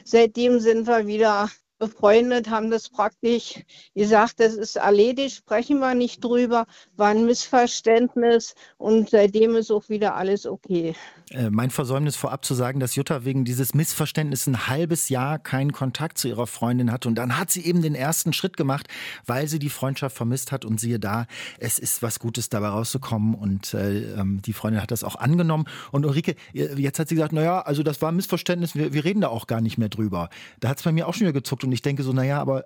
[0.04, 1.50] seitdem sind wir wieder
[1.82, 3.64] befreundet, haben das praktisch
[3.96, 9.90] gesagt, das ist erledigt, sprechen wir nicht drüber, war ein Missverständnis und seitdem ist auch
[9.90, 10.94] wieder alles okay.
[11.32, 15.72] Äh, mein Versäumnis vorab zu sagen, dass Jutta wegen dieses Missverständnisses ein halbes Jahr keinen
[15.72, 17.08] Kontakt zu ihrer Freundin hatte.
[17.08, 18.88] Und dann hat sie eben den ersten Schritt gemacht,
[19.26, 20.66] weil sie die Freundschaft vermisst hat.
[20.66, 21.26] Und siehe da,
[21.58, 23.34] es ist was Gutes dabei rauszukommen.
[23.34, 25.66] Und äh, ähm, die Freundin hat das auch angenommen.
[25.92, 29.22] Und Ulrike, jetzt hat sie gesagt, naja, also das war ein Missverständnis, wir, wir reden
[29.22, 30.30] da auch gar nicht mehr drüber.
[30.60, 31.64] Da hat es bei mir auch schon wieder gezuckt.
[31.72, 32.66] Und ich denke so, naja, aber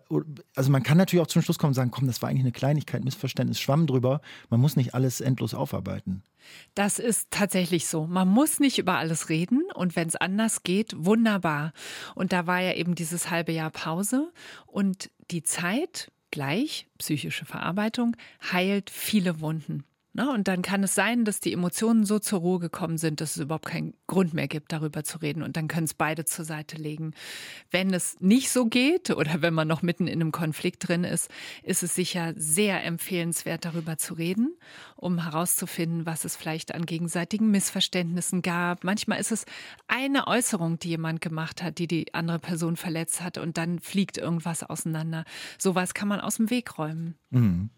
[0.55, 2.51] also man kann natürlich auch zum Schluss kommen und sagen, komm, das war eigentlich eine
[2.51, 4.19] Kleinigkeit, Missverständnis, schwamm drüber.
[4.49, 6.23] Man muss nicht alles endlos aufarbeiten.
[6.73, 8.07] Das ist tatsächlich so.
[8.07, 11.71] Man muss nicht über alles reden und wenn es anders geht, wunderbar.
[12.15, 14.31] Und da war ja eben dieses halbe Jahr Pause
[14.65, 18.17] und die Zeit gleich, psychische Verarbeitung,
[18.51, 19.83] heilt viele Wunden.
[20.15, 20.31] Ne?
[20.31, 23.41] Und dann kann es sein, dass die Emotionen so zur Ruhe gekommen sind, dass es
[23.43, 25.43] überhaupt keinen Grund mehr gibt, darüber zu reden.
[25.43, 27.13] Und dann können es beide zur Seite legen.
[27.69, 31.29] Wenn es nicht so geht oder wenn man noch mitten in einem Konflikt drin ist,
[31.63, 34.55] ist es sicher sehr empfehlenswert, darüber zu reden,
[34.95, 38.85] um herauszufinden, was es vielleicht an gegenseitigen Missverständnissen gab.
[38.85, 39.43] Manchmal ist es
[39.89, 44.17] eine Äußerung, die jemand gemacht hat, die die andere Person verletzt hat und dann fliegt
[44.17, 45.25] irgendwas auseinander.
[45.57, 47.15] Sowas kann man aus dem Weg räumen.
[47.35, 47.69] Mhm.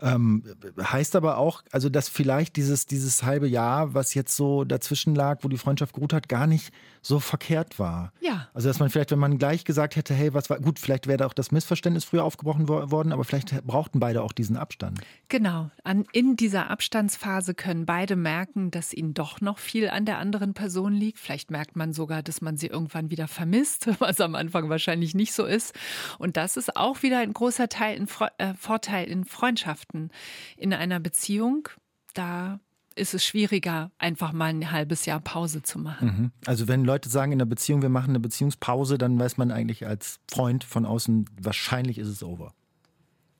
[0.00, 0.42] Ähm,
[0.80, 5.40] heißt aber auch, also dass vielleicht dieses, dieses halbe Jahr, was jetzt so dazwischen lag,
[5.42, 6.72] wo die Freundschaft geruht hat, gar nicht
[7.04, 8.12] so verkehrt war.
[8.20, 8.48] Ja.
[8.54, 11.18] Also dass man vielleicht, wenn man gleich gesagt hätte, hey, was war, gut, vielleicht wäre
[11.18, 15.00] da auch das Missverständnis früher aufgebrochen worden, aber vielleicht brauchten beide auch diesen Abstand.
[15.28, 15.70] Genau.
[15.84, 20.54] An, in dieser Abstandsphase können beide merken, dass ihnen doch noch viel an der anderen
[20.54, 21.18] Person liegt.
[21.18, 25.34] Vielleicht merkt man sogar, dass man sie irgendwann wieder vermisst, was am Anfang wahrscheinlich nicht
[25.34, 25.74] so ist.
[26.18, 30.10] Und das ist auch wieder ein großer Teil in, äh, Vorteil in Freundschaften.
[30.56, 31.68] In einer Beziehung,
[32.14, 32.60] da
[32.96, 36.06] ist es schwieriger, einfach mal ein halbes Jahr Pause zu machen.
[36.06, 36.30] Mhm.
[36.46, 39.86] Also wenn Leute sagen in der Beziehung, wir machen eine Beziehungspause, dann weiß man eigentlich
[39.86, 42.54] als Freund von außen, wahrscheinlich ist es over.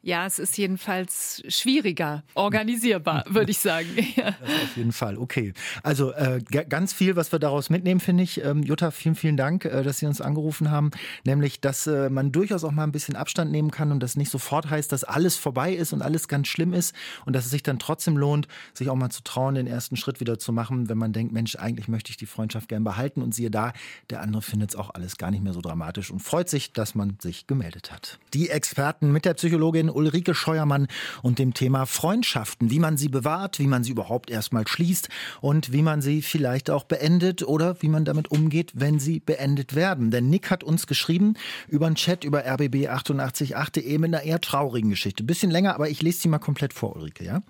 [0.05, 3.89] Ja, es ist jedenfalls schwieriger organisierbar, würde ich sagen.
[4.17, 4.29] Ja.
[4.29, 5.55] auf jeden Fall, okay.
[5.83, 8.45] Also äh, ganz viel, was wir daraus mitnehmen, finde ich.
[8.45, 10.91] Ähm, Jutta, vielen, vielen Dank, äh, dass Sie uns angerufen haben.
[11.25, 14.31] Nämlich, dass äh, man durchaus auch mal ein bisschen Abstand nehmen kann und das nicht
[14.31, 17.63] sofort heißt, dass alles vorbei ist und alles ganz schlimm ist und dass es sich
[17.63, 20.99] dann trotzdem lohnt, sich auch mal zu trauen, den ersten Schritt wieder zu machen, wenn
[20.99, 23.73] man denkt, Mensch, eigentlich möchte ich die Freundschaft gern behalten und siehe da,
[24.11, 26.95] der andere findet es auch alles gar nicht mehr so dramatisch und freut sich, dass
[26.95, 28.19] man sich gemeldet hat.
[28.35, 30.89] Die Experten mit der Psychologin Ulrike Scheuermann
[31.23, 35.09] und dem Thema Freundschaften, wie man sie bewahrt, wie man sie überhaupt erstmal schließt
[35.41, 39.75] und wie man sie vielleicht auch beendet oder wie man damit umgeht, wenn sie beendet
[39.75, 40.11] werden.
[40.11, 41.35] Denn Nick hat uns geschrieben
[41.69, 45.25] über einen Chat über rbb888.de mit einer eher traurigen Geschichte.
[45.25, 47.25] Bisschen länger, aber ich lese sie mal komplett vor, Ulrike.
[47.25, 47.43] Ja?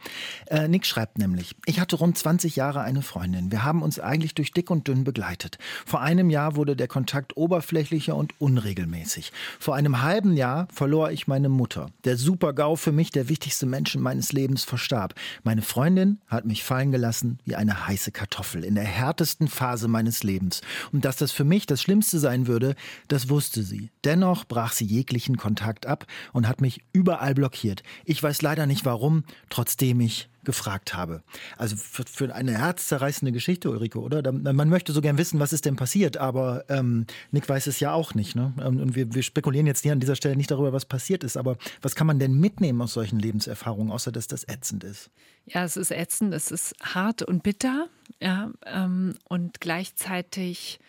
[0.47, 3.51] Äh, Nick schreibt nämlich, ich hatte rund 20 Jahre eine Freundin.
[3.51, 5.59] Wir haben uns eigentlich durch dick und dünn begleitet.
[5.87, 9.33] Vor einem Jahr wurde der Kontakt oberflächlicher und unregelmäßig.
[9.59, 11.91] Vor einem halben Jahr verlor ich meine Mutter.
[12.05, 15.15] Der Super-GAU für mich, der wichtigste Mensch meines Lebens, verstarb.
[15.45, 20.25] Meine Freundin hat mich fallen gelassen wie eine heiße Kartoffel in der härtesten Phase meines
[20.25, 20.61] Lebens.
[20.91, 22.75] Und dass das für mich das Schlimmste sein würde,
[23.07, 23.91] das wusste sie.
[24.03, 27.85] Dennoch brach sie jeglichen Kontakt ab und hat mich überall blockiert.
[28.05, 31.23] Ich weiß leider nicht warum, trotzdem ich gefragt habe.
[31.57, 34.31] Also für, für eine herzzerreißende Geschichte, Ulrike, oder?
[34.33, 37.93] Man möchte so gern wissen, was ist denn passiert, aber ähm, Nick weiß es ja
[37.93, 38.37] auch nicht.
[38.37, 38.53] Ne?
[38.59, 41.37] Ähm, und wir, wir spekulieren jetzt hier an dieser Stelle nicht darüber, was passiert ist.
[41.37, 45.11] Aber was kann man denn mitnehmen aus solchen Lebenserfahrungen, außer dass das ätzend ist?
[45.47, 47.89] Ja, es ist ätzend, es ist hart und bitter,
[48.21, 50.81] ja, ähm, und gleichzeitig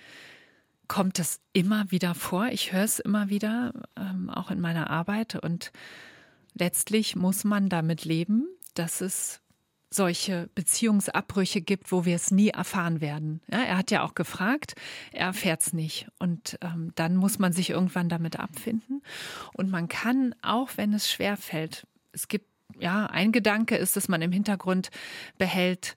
[0.87, 2.47] kommt es immer wieder vor.
[2.47, 5.35] Ich höre es immer wieder, ähm, auch in meiner Arbeit.
[5.35, 5.71] Und
[6.53, 9.41] letztlich muss man damit leben, dass es
[9.95, 13.41] solche Beziehungsabbrüche gibt, wo wir es nie erfahren werden.
[13.51, 14.75] Ja, er hat ja auch gefragt,
[15.11, 16.07] er erfährt es nicht.
[16.19, 19.01] Und ähm, dann muss man sich irgendwann damit abfinden.
[19.53, 22.47] Und man kann, auch wenn es schwer fällt, es gibt,
[22.79, 24.89] ja, ein Gedanke ist, dass man im Hintergrund
[25.37, 25.95] behält,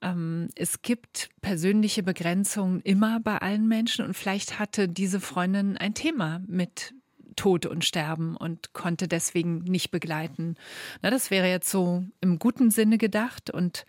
[0.00, 5.94] ähm, es gibt persönliche Begrenzungen immer bei allen Menschen und vielleicht hatte diese Freundin ein
[5.94, 6.94] Thema mit
[7.38, 10.56] Tod und Sterben und konnte deswegen nicht begleiten.
[11.02, 13.86] Na, das wäre jetzt so im guten Sinne gedacht und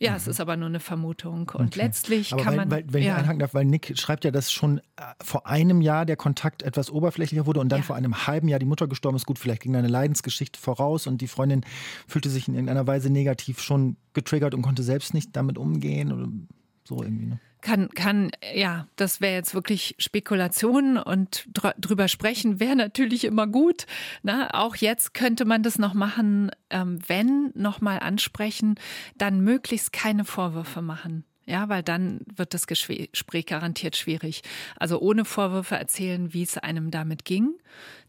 [0.00, 0.16] ja, mhm.
[0.16, 1.50] es ist aber nur eine Vermutung.
[1.54, 1.80] Und okay.
[1.80, 2.70] letztlich aber kann weil, man.
[2.70, 3.14] Weil, wenn ja.
[3.14, 6.62] ich einhaken darf, weil Nick schreibt ja, dass schon äh, vor einem Jahr der Kontakt
[6.62, 7.84] etwas oberflächlicher wurde und dann ja.
[7.84, 9.26] vor einem halben Jahr die Mutter gestorben ist.
[9.26, 11.62] Gut, vielleicht ging eine Leidensgeschichte voraus und die Freundin
[12.06, 16.48] fühlte sich in irgendeiner Weise negativ schon getriggert und konnte selbst nicht damit umgehen
[16.88, 17.26] so irgendwie.
[17.26, 17.40] Ne?
[17.60, 23.46] kann, kann, ja, das wäre jetzt wirklich Spekulation und dr drüber sprechen wäre natürlich immer
[23.46, 23.86] gut.
[24.22, 28.76] Na, auch jetzt könnte man das noch machen, ähm, wenn nochmal ansprechen,
[29.16, 31.24] dann möglichst keine Vorwürfe machen.
[31.46, 34.42] Ja, weil dann wird das Gespräch garantiert schwierig.
[34.76, 37.54] Also ohne Vorwürfe erzählen, wie es einem damit ging.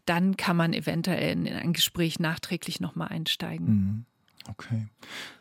[0.04, 3.66] Dann kann man eventuell in ein Gespräch nachträglich nochmal einsteigen.
[3.66, 4.04] Mhm.
[4.48, 4.86] Okay.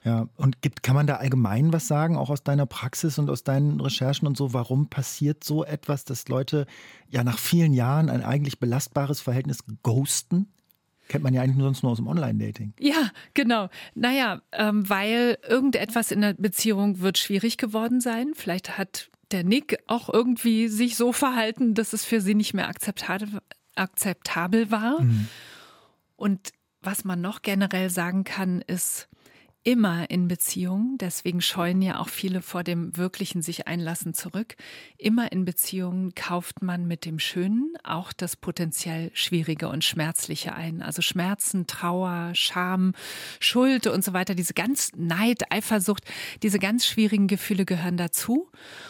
[0.04, 3.44] Ja, und gibt, kann man da allgemein was sagen, auch aus deiner Praxis und aus
[3.44, 6.66] deinen Recherchen und so, warum passiert so etwas, dass Leute
[7.08, 10.52] ja nach vielen Jahren ein eigentlich belastbares Verhältnis ghosten?
[11.08, 12.74] Kennt man ja eigentlich sonst nur aus dem Online-Dating.
[12.80, 13.70] Ja, genau.
[13.96, 18.34] Naja, ähm, weil irgendetwas in der Beziehung wird schwierig geworden sein.
[18.36, 22.68] Vielleicht hat der Nick auch irgendwie sich so verhalten, dass es für sie nicht mehr
[22.68, 23.40] akzeptabel,
[23.76, 25.02] akzeptabel war.
[25.02, 25.28] Mhm.
[26.16, 26.52] Und
[26.90, 29.10] was man noch generell sagen kann, ist
[29.62, 34.56] immer in Beziehungen, deswegen scheuen ja auch viele vor dem wirklichen sich einlassen zurück,
[34.98, 40.82] immer in Beziehungen kauft man mit dem Schönen auch das potenziell Schwierige und Schmerzliche ein.
[40.82, 42.94] Also Schmerzen, Trauer, Scham,
[43.40, 46.06] Schuld und so weiter, diese ganz Neid, Eifersucht,
[46.42, 48.50] diese ganz schwierigen Gefühle gehören dazu.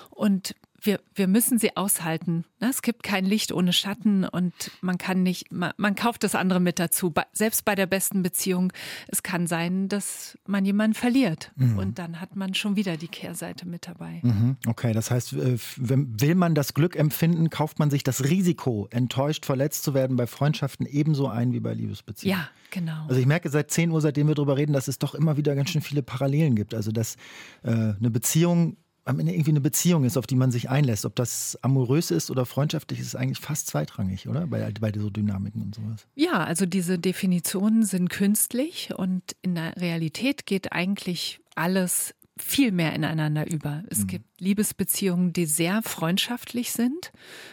[0.09, 2.45] Und wir, wir müssen sie aushalten.
[2.59, 2.69] Ne?
[2.69, 6.59] Es gibt kein Licht ohne Schatten und man kann nicht, man, man kauft das andere
[6.59, 7.13] mit dazu.
[7.33, 8.71] Selbst bei der besten Beziehung,
[9.07, 11.77] es kann sein, dass man jemanden verliert mhm.
[11.77, 14.19] und dann hat man schon wieder die Kehrseite mit dabei.
[14.23, 14.57] Mhm.
[14.67, 19.45] Okay, das heißt, äh, will man das Glück empfinden, kauft man sich das Risiko, enttäuscht,
[19.45, 22.39] verletzt zu werden bei Freundschaften ebenso ein wie bei Liebesbeziehungen.
[22.39, 23.05] Ja, genau.
[23.07, 25.55] Also ich merke seit 10 Uhr, seitdem wir darüber reden, dass es doch immer wieder
[25.55, 26.73] ganz schön viele Parallelen gibt.
[26.73, 27.15] Also dass
[27.63, 28.77] äh, eine Beziehung
[29.09, 31.03] am Ende irgendwie eine Beziehung ist, auf die man sich einlässt.
[31.03, 34.45] Ob das amorös ist oder freundschaftlich, ist eigentlich fast zweitrangig, oder?
[34.45, 36.05] Bei, bei so Dynamiken und sowas.
[36.15, 42.93] Ja, also diese Definitionen sind künstlich und in der Realität geht eigentlich alles viel mehr
[42.93, 43.83] ineinander über.
[43.89, 44.07] Es mhm.
[44.07, 47.11] gibt Liebesbeziehungen, die sehr freundschaftlich sind,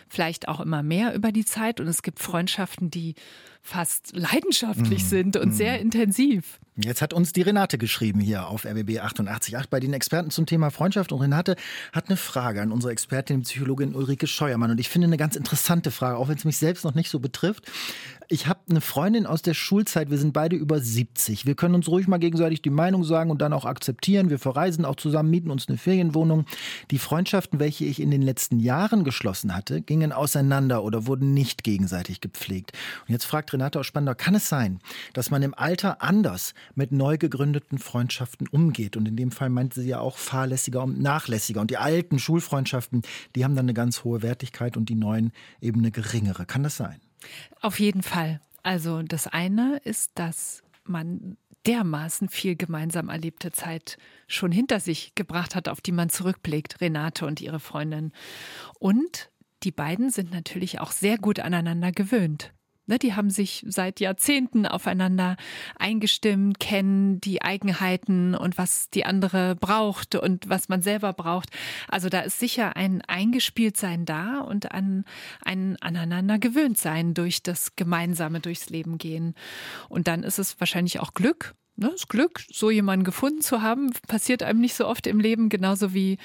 [0.09, 1.81] vielleicht auch immer mehr über die Zeit.
[1.81, 3.15] Und es gibt Freundschaften, die
[3.63, 5.09] fast leidenschaftlich mhm.
[5.09, 5.55] sind und mhm.
[5.55, 6.61] sehr intensiv.
[6.77, 10.71] Jetzt hat uns die Renate geschrieben hier auf RBB 88.8 bei den Experten zum Thema
[10.71, 11.11] Freundschaft.
[11.11, 11.57] Und Renate
[11.93, 14.71] hat eine Frage an unsere Expertin, Psychologin Ulrike Scheuermann.
[14.71, 17.19] Und ich finde eine ganz interessante Frage, auch wenn es mich selbst noch nicht so
[17.19, 17.65] betrifft.
[18.29, 21.47] Ich habe eine Freundin aus der Schulzeit, wir sind beide über 70.
[21.47, 24.31] Wir können uns ruhig mal gegenseitig die Meinung sagen und dann auch akzeptieren.
[24.31, 26.45] Wir verreisen auch zusammen, mieten uns eine Ferienwohnung.
[26.91, 31.63] Die Freundschaften, welche ich in den letzten Jahren geschlossen hatte, gingen auseinander oder wurden nicht
[31.63, 32.73] gegenseitig gepflegt.
[33.07, 34.81] Und jetzt fragt Renate aus Spandau, kann es sein,
[35.13, 38.97] dass man im Alter anders mit neu gegründeten Freundschaften umgeht?
[38.97, 41.61] Und in dem Fall meinte sie ja auch fahrlässiger und nachlässiger.
[41.61, 43.03] Und die alten Schulfreundschaften,
[43.37, 46.45] die haben dann eine ganz hohe Wertigkeit und die neuen eben eine geringere.
[46.45, 47.01] Kann das sein?
[47.61, 48.41] Auf jeden Fall.
[48.63, 51.37] Also das eine ist, dass man
[51.67, 57.27] dermaßen viel gemeinsam erlebte Zeit schon hinter sich gebracht hat, auf die man zurückblickt, Renate
[57.27, 58.13] und ihre Freundin.
[58.79, 59.31] Und
[59.63, 62.53] die beiden sind natürlich auch sehr gut aneinander gewöhnt.
[62.89, 65.37] Ne, die haben sich seit Jahrzehnten aufeinander
[65.77, 71.51] eingestimmt, kennen die Eigenheiten und was die andere braucht und was man selber braucht.
[71.89, 75.05] Also da ist sicher ein Eingespieltsein da und an
[75.45, 79.35] ein aneinander gewöhnt sein durch das gemeinsame durchs Leben gehen.
[79.89, 83.93] Und dann ist es wahrscheinlich auch Glück, ne, das Glück, so jemanden gefunden zu haben,
[84.09, 86.19] passiert einem nicht so oft im Leben, genauso wie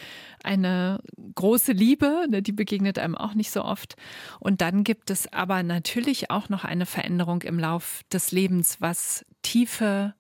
[0.44, 1.00] eine
[1.36, 3.96] große Liebe, ne, die begegnet einem auch nicht so oft.
[4.40, 9.26] Und dann gibt es aber natürlich auch noch eine Veränderung im Lauf des Lebens, was
[9.42, 10.14] tiefe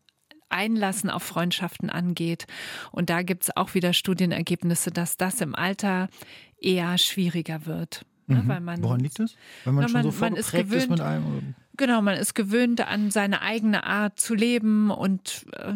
[0.50, 2.46] Einlassen auf Freundschaften angeht.
[2.92, 6.10] Und da gibt es auch wieder Studienergebnisse, dass das im Alter
[6.58, 8.06] eher schwieriger wird.
[8.28, 8.48] Ne, mhm.
[8.48, 9.36] Weil man, Woran liegt das?
[9.64, 11.56] Wenn man, man schon so man ist, gewöhnt, ist mit einem?
[11.78, 15.74] Genau, man ist gewöhnt an seine eigene Art zu leben und äh,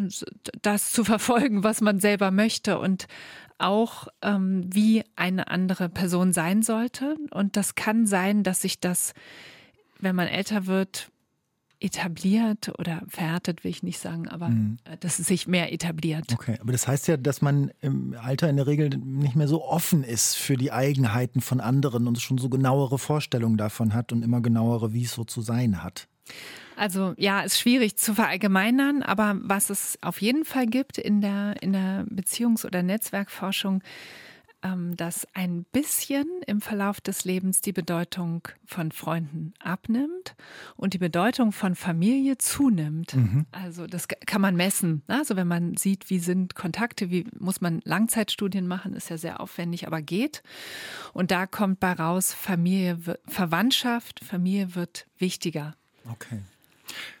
[0.62, 3.06] das zu verfolgen, was man selber möchte und
[3.58, 7.16] auch ähm, wie eine andere Person sein sollte.
[7.30, 9.14] Und das kann sein, dass sich das,
[9.98, 11.10] wenn man älter wird,
[11.80, 14.78] etabliert oder verhärtet, will ich nicht sagen, aber mhm.
[15.00, 16.32] dass es sich mehr etabliert.
[16.32, 19.62] Okay, aber das heißt ja, dass man im Alter in der Regel nicht mehr so
[19.62, 24.22] offen ist für die Eigenheiten von anderen und schon so genauere Vorstellungen davon hat und
[24.22, 26.08] immer genauere, wie es so zu sein hat.
[26.76, 31.54] Also ja, ist schwierig zu verallgemeinern, aber was es auf jeden Fall gibt in der,
[31.62, 33.82] in der Beziehungs- oder Netzwerkforschung,
[34.96, 40.34] dass ein bisschen im Verlauf des Lebens die Bedeutung von Freunden abnimmt
[40.76, 43.14] und die Bedeutung von Familie zunimmt.
[43.14, 43.46] Mhm.
[43.52, 45.02] Also das kann man messen.
[45.06, 45.18] Ne?
[45.18, 49.40] Also wenn man sieht, wie sind Kontakte, wie muss man Langzeitstudien machen, ist ja sehr
[49.40, 50.42] aufwendig, aber geht.
[51.12, 55.76] Und da kommt bei raus, Familie, Verwandtschaft, Familie wird wichtiger.
[56.10, 56.40] Okay.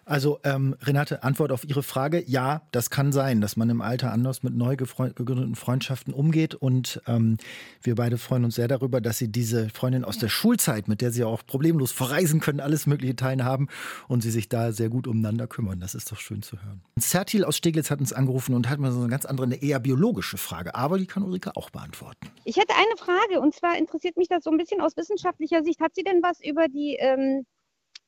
[0.04, 4.12] Also ähm, Renate, Antwort auf Ihre Frage, ja, das kann sein, dass man im Alter
[4.12, 7.38] anders mit neu gegründeten Freundschaften umgeht und ähm,
[7.82, 11.10] wir beide freuen uns sehr darüber, dass Sie diese Freundin aus der Schulzeit, mit der
[11.10, 13.66] Sie auch problemlos verreisen können, alles mögliche teilen haben
[14.06, 15.80] und Sie sich da sehr gut umeinander kümmern.
[15.80, 16.82] Das ist doch schön zu hören.
[16.96, 19.80] Sertil aus Steglitz hat uns angerufen und hat mal so eine ganz andere, eine eher
[19.80, 22.28] biologische Frage, aber die kann Ulrike auch beantworten.
[22.44, 25.80] Ich hätte eine Frage und zwar interessiert mich das so ein bisschen aus wissenschaftlicher Sicht.
[25.80, 27.44] Hat sie denn was über die ähm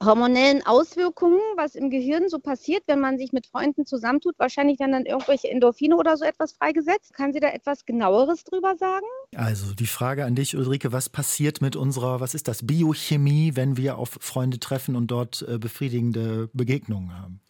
[0.02, 4.34] hormonellen Auswirkungen, was im Gehirn so passiert, wenn man sich mit Freunden zusammentut.
[4.38, 7.14] Wahrscheinlich werden dann irgendwelche Endorphine oder so etwas freigesetzt.
[7.14, 9.06] Kann sie da etwas genaueres drüber sagen?
[9.34, 13.76] Also die Frage an dich, Ulrike, was passiert mit unserer, was ist das, Biochemie, wenn
[13.76, 17.40] wir auf Freunde treffen und dort äh, befriedigende Begegnungen haben?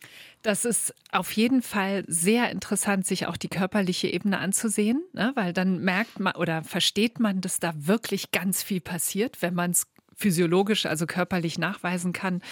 [0.42, 5.32] Das ist auf jeden Fall sehr interessant, sich auch die körperliche Ebene anzusehen, ne?
[5.34, 9.72] weil dann merkt man oder versteht man, dass da wirklich ganz viel passiert, wenn man
[9.72, 9.86] es
[10.18, 12.42] physiologisch, also körperlich nachweisen kann.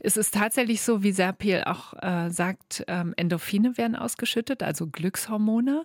[0.00, 5.84] Es ist tatsächlich so, wie Serpil auch äh, sagt, ähm, Endorphine werden ausgeschüttet, also Glückshormone,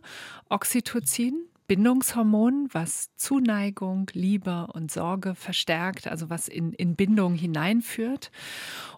[0.50, 1.36] Oxytocin,
[1.68, 8.32] Bindungshormon, was Zuneigung, Liebe und Sorge verstärkt, also was in, in Bindung hineinführt.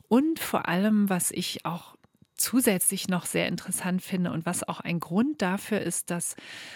[0.08, 1.96] Und vor allem, was ich auch
[2.38, 6.36] zusätzlich noch sehr interessant finde und was auch ein Grund dafür ist, dass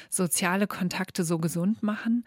[0.09, 2.25] soziale Kontakte so gesund machen,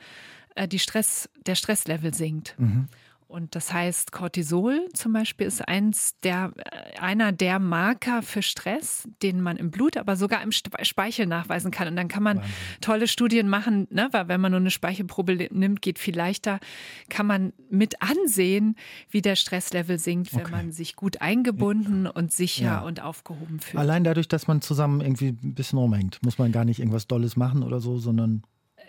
[0.54, 2.54] äh, die Stress, der Stresslevel sinkt.
[2.58, 2.88] Mhm.
[3.28, 9.08] Und das heißt, Cortisol zum Beispiel ist eins der, äh, einer der Marker für Stress,
[9.20, 11.88] den man im Blut, aber sogar im Speichel nachweisen kann.
[11.88, 12.54] Und dann kann man Wahnsinn.
[12.80, 14.08] tolle Studien machen, ne?
[14.12, 16.60] weil wenn man nur eine Speichelprobe nimmt, geht viel leichter,
[17.08, 18.76] kann man mit ansehen,
[19.10, 20.52] wie der Stresslevel sinkt, wenn okay.
[20.52, 22.10] man sich gut eingebunden ja.
[22.12, 22.80] und sicher ja.
[22.82, 23.80] und aufgehoben fühlt.
[23.80, 27.36] Allein dadurch, dass man zusammen irgendwie ein bisschen rumhängt, muss man gar nicht irgendwas Dolles
[27.36, 28.42] machen oder so, sondern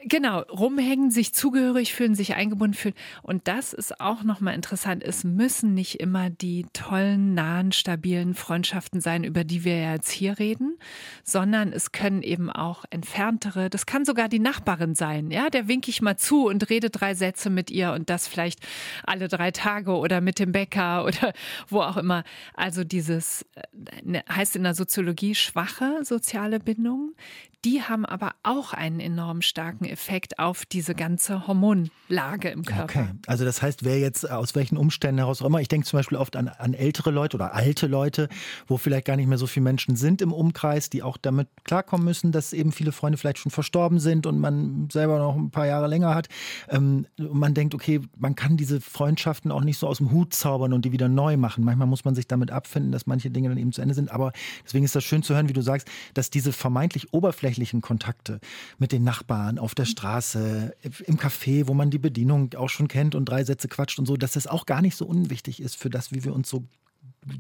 [0.10, 2.96] Genau, rumhängen, sich zugehörig fühlen, sich eingebunden fühlen.
[3.24, 5.04] Und das ist auch nochmal interessant.
[5.04, 10.40] Es müssen nicht immer die tollen, nahen, stabilen Freundschaften sein, über die wir jetzt hier
[10.40, 10.78] reden,
[11.24, 15.30] sondern es können eben auch entferntere, das kann sogar die Nachbarin sein.
[15.30, 18.60] Ja, der winke ich mal zu und rede drei Sätze mit ihr und das vielleicht
[19.04, 21.34] alle drei Tage oder mit dem Bäcker oder
[21.68, 22.24] wo auch immer.
[22.54, 23.62] Also dieses äh,
[24.04, 27.14] ne, heißt in der Soziologie schwache soziale Bindungen,
[27.66, 32.84] die haben aber auch einen enorm starken Effekt auf diese ganze Hormonlage im Körper.
[32.84, 35.98] Okay, also das heißt, wer jetzt aus welchen Umständen heraus auch immer, ich denke zum
[35.98, 38.30] Beispiel oft an, an ältere Leute oder alte Leute,
[38.68, 42.06] wo vielleicht gar nicht mehr so viele Menschen sind im Umkreis, die auch damit klarkommen
[42.06, 45.66] müssen, dass eben viele Freunde vielleicht schon verstorben sind und man selber noch ein paar
[45.66, 46.30] Jahre länger hat.
[46.70, 50.34] Ähm, und man denkt, okay, man kann diese Freundschaften auch nicht so aus dem Hut
[50.34, 51.64] zaubern und die wieder neu machen.
[51.64, 54.12] Manchmal muss man sich damit abfinden, dass manche Dinge dann eben zu Ende sind.
[54.12, 54.32] Aber
[54.64, 58.40] deswegen ist das schön zu hören, wie du sagst, dass diese vermeintlich oberflächlichen oberflächlichen Kontakte
[58.78, 63.16] mit den Nachbarn auf der Straße, im Café, wo man die Bedienung auch schon kennt
[63.16, 65.90] und drei Sätze quatscht und so, dass das auch gar nicht so unwichtig ist für
[65.90, 66.66] das, wie wir uns so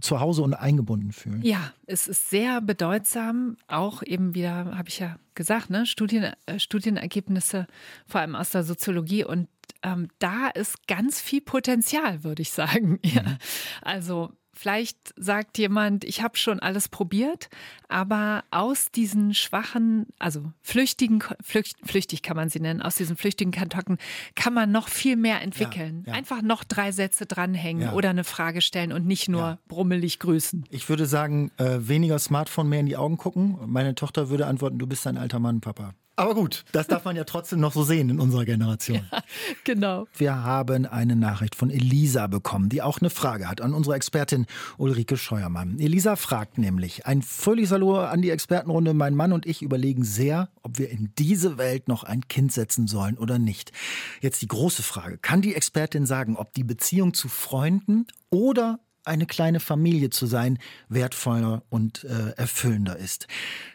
[0.01, 1.41] zu Hause und eingebunden fühlen.
[1.43, 6.59] Ja, es ist sehr bedeutsam, auch eben wieder, habe ich ja gesagt, ne, Studien, äh,
[6.59, 7.67] Studienergebnisse,
[8.05, 9.47] vor allem aus der Soziologie und
[9.83, 12.99] ähm, da ist ganz viel Potenzial, würde ich sagen.
[13.07, 13.21] Ja.
[13.21, 13.37] Mhm.
[13.81, 17.49] Also Vielleicht sagt jemand, ich habe schon alles probiert,
[17.89, 23.53] aber aus diesen schwachen, also flüchtigen, flücht, flüchtig kann man sie nennen, aus diesen flüchtigen
[23.53, 23.97] Kontakten
[24.33, 26.03] kann man noch viel mehr entwickeln.
[26.05, 26.17] Ja, ja.
[26.17, 27.93] Einfach noch drei Sätze dranhängen ja.
[27.93, 30.65] oder eine Frage stellen und nicht nur brummelig grüßen.
[30.71, 33.59] Ich würde sagen, äh, weniger Smartphone, mehr in die Augen gucken.
[33.67, 35.93] Meine Tochter würde antworten, du bist ein alter Mann, Papa.
[36.19, 39.05] Aber gut, das darf man ja trotzdem noch so sehen in unserer Generation.
[39.11, 39.23] Ja,
[39.63, 40.07] genau.
[40.17, 44.47] Wir haben eine Nachricht von Elisa bekommen, die auch eine Frage hat an unsere Expertin
[44.79, 45.79] Ulrike Scheuermann.
[45.79, 48.95] Elisa fragt nämlich, ein fröhliches Hallo an die Expertenrunde.
[48.95, 52.87] Mein Mann und ich überlegen sehr, ob wir in diese Welt noch ein Kind setzen
[52.87, 53.71] sollen oder nicht.
[54.19, 55.19] Jetzt die große Frage.
[55.19, 60.59] Kann die Expertin sagen, ob die Beziehung zu Freunden oder eine kleine Familie zu sein
[60.89, 63.27] wertvoller und äh, erfüllender ist.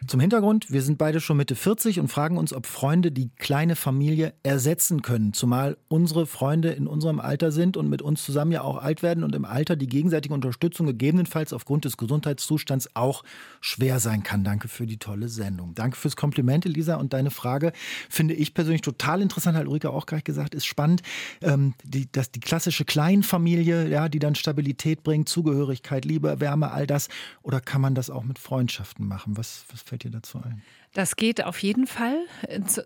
[0.07, 3.75] Zum Hintergrund, wir sind beide schon Mitte 40 und fragen uns, ob Freunde die kleine
[3.75, 8.61] Familie ersetzen können, zumal unsere Freunde in unserem Alter sind und mit uns zusammen ja
[8.61, 13.23] auch alt werden und im Alter die gegenseitige Unterstützung gegebenenfalls aufgrund des Gesundheitszustands auch
[13.61, 14.43] schwer sein kann.
[14.43, 15.73] Danke für die tolle Sendung.
[15.75, 16.95] Danke fürs Kompliment, Elisa.
[16.95, 17.73] Und deine Frage
[18.09, 21.01] finde ich persönlich total interessant, hat Ulrike auch gleich gesagt, ist spannend.
[21.41, 26.87] Ähm, die, dass die klassische Kleinfamilie, ja, die dann Stabilität bringt, Zugehörigkeit, Liebe, Wärme, all
[26.87, 27.09] das?
[27.41, 29.37] Oder kann man das auch mit Freundschaften machen?
[29.37, 30.61] Was, was fällt dir dazu ein?
[30.93, 32.17] Das geht auf jeden Fall,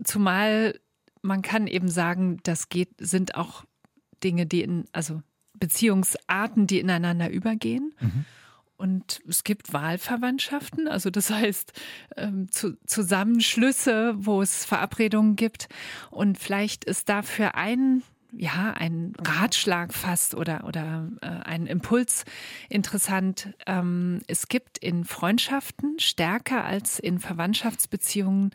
[0.03, 0.79] zumal
[1.21, 3.65] man kann eben sagen, das geht, sind auch
[4.23, 5.21] Dinge, die in, also
[5.53, 7.93] Beziehungsarten, die ineinander übergehen.
[7.99, 8.25] Mhm.
[8.77, 11.73] Und es gibt Wahlverwandtschaften, also das heißt
[12.15, 15.67] ähm, zu, Zusammenschlüsse, wo es Verabredungen gibt.
[16.11, 18.03] Und vielleicht ist dafür ein
[18.35, 22.25] ja, ein Ratschlag fast oder, oder äh, ein Impuls
[22.69, 23.53] interessant.
[23.65, 28.51] Ähm, es gibt in Freundschaften stärker als in Verwandtschaftsbeziehungen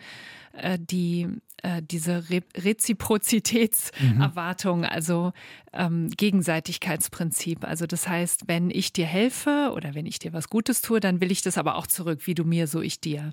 [0.53, 1.29] äh, die
[1.62, 4.85] äh, diese Re Reziprozitätserwartung, mhm.
[4.85, 5.33] also
[5.73, 7.64] ähm, Gegenseitigkeitsprinzip.
[7.64, 11.20] Also das heißt, wenn ich dir helfe oder wenn ich dir was Gutes tue, dann
[11.20, 13.33] will ich das aber auch zurück, wie du mir, so ich dir.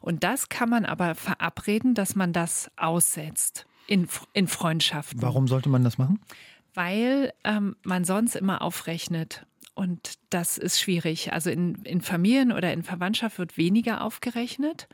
[0.00, 5.20] Und das kann man aber verabreden, dass man das aussetzt in, in Freundschaften.
[5.20, 6.20] Warum sollte man das machen?
[6.74, 9.46] Weil ähm, man sonst immer aufrechnet.
[9.74, 11.32] Und das ist schwierig.
[11.32, 14.88] Also in, in Familien oder in Verwandtschaft wird weniger aufgerechnet.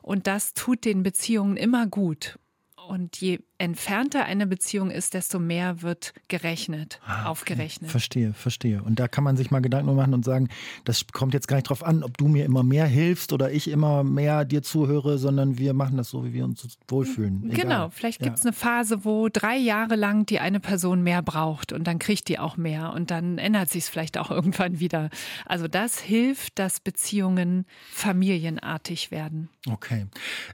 [0.00, 2.38] Und das tut den Beziehungen immer gut.
[2.86, 7.28] Und je entfernter eine Beziehung ist, desto mehr wird gerechnet, ah, okay.
[7.28, 7.90] aufgerechnet.
[7.90, 8.82] Verstehe, verstehe.
[8.82, 10.48] Und da kann man sich mal Gedanken machen und sagen,
[10.84, 13.70] das kommt jetzt gar nicht drauf an, ob du mir immer mehr hilfst oder ich
[13.70, 17.50] immer mehr dir zuhöre, sondern wir machen das so, wie wir uns wohlfühlen.
[17.50, 17.62] Egal.
[17.62, 18.50] Genau, vielleicht gibt es ja.
[18.50, 22.38] eine Phase, wo drei Jahre lang die eine Person mehr braucht und dann kriegt die
[22.38, 25.10] auch mehr und dann ändert sich es vielleicht auch irgendwann wieder.
[25.46, 29.48] Also das hilft, dass Beziehungen familienartig werden.
[29.68, 30.06] Okay.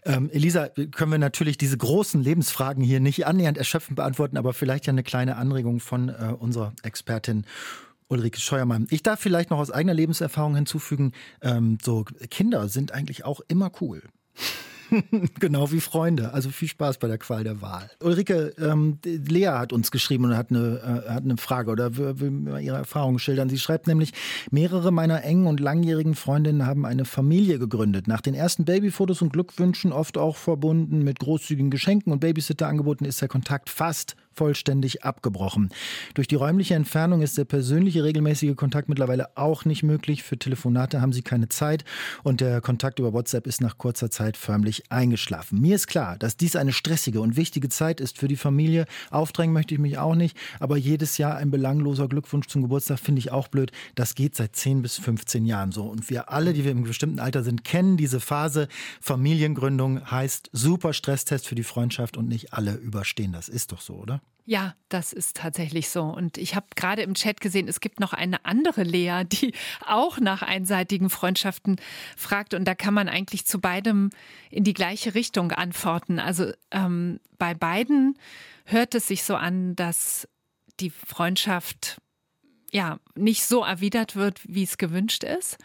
[0.05, 4.53] Ähm, Elisa, können wir natürlich diese großen Lebensfragen hier hier nicht annähernd erschöpfend beantworten, aber
[4.53, 7.47] vielleicht ja eine kleine Anregung von äh, unserer Expertin
[8.09, 8.86] Ulrike Scheuermann.
[8.90, 13.72] Ich darf vielleicht noch aus eigener Lebenserfahrung hinzufügen, ähm, so Kinder sind eigentlich auch immer
[13.80, 14.03] cool.
[15.40, 16.32] genau wie Freunde.
[16.32, 17.90] Also viel Spaß bei der Qual der Wahl.
[18.03, 22.20] Ulrike, ähm, Lea hat uns geschrieben und hat eine, äh, hat eine Frage oder will,
[22.20, 23.49] will ihre Erfahrungen schildern.
[23.49, 24.12] Sie schreibt nämlich,
[24.51, 28.07] mehrere meiner engen und langjährigen Freundinnen haben eine Familie gegründet.
[28.09, 33.20] Nach den ersten Babyfotos und Glückwünschen, oft auch verbunden mit großzügigen Geschenken und Babysitterangeboten, ist
[33.20, 35.70] der Kontakt fast vollständig abgebrochen.
[36.14, 40.22] Durch die räumliche Entfernung ist der persönliche regelmäßige Kontakt mittlerweile auch nicht möglich.
[40.22, 41.84] Für Telefonate haben sie keine Zeit
[42.22, 45.60] und der Kontakt über WhatsApp ist nach kurzer Zeit förmlich eingeschlafen.
[45.60, 48.86] Mir ist klar, dass dies eine stressige und wichtige Zeit ist für die Familie.
[49.10, 53.18] Aufdrängen möchte ich mich auch nicht, aber jedes Jahr ein belangloser Glückwunsch zum Geburtstag finde
[53.18, 53.72] ich auch blöd.
[53.94, 57.20] Das geht seit 10 bis 15 Jahren so und wir alle, die wir im bestimmten
[57.20, 58.68] Alter sind, kennen diese Phase.
[59.00, 63.48] Familiengründung heißt super Stresstest für die Freundschaft und nicht alle überstehen das.
[63.48, 64.21] Ist doch so, oder?
[64.44, 66.02] Ja, das ist tatsächlich so.
[66.02, 69.54] Und ich habe gerade im Chat gesehen, es gibt noch eine andere Lea, die
[69.86, 71.76] auch nach einseitigen Freundschaften
[72.16, 72.54] fragt.
[72.54, 74.10] Und da kann man eigentlich zu beidem
[74.50, 76.18] in die gleiche Richtung antworten.
[76.18, 78.18] Also ähm, bei beiden
[78.64, 80.28] hört es sich so an, dass
[80.80, 81.98] die Freundschaft
[82.72, 85.56] ja nicht so erwidert wird, wie es gewünscht ist.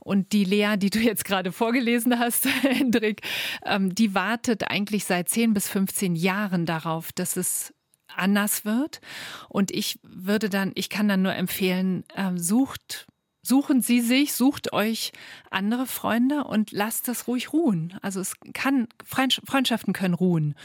[0.00, 3.22] Und die Lea, die du jetzt gerade vorgelesen hast, Hendrik,
[3.64, 7.72] ähm, die wartet eigentlich seit 10 bis 15 Jahren darauf, dass es
[8.16, 9.00] anders wird.
[9.48, 13.06] Und ich würde dann, ich kann dann nur empfehlen, äh, sucht
[13.46, 15.12] suchen Sie sich, sucht euch
[15.50, 17.96] andere Freunde und lasst das ruhig ruhen.
[18.02, 20.56] Also es kann, Freundschaften können ruhen.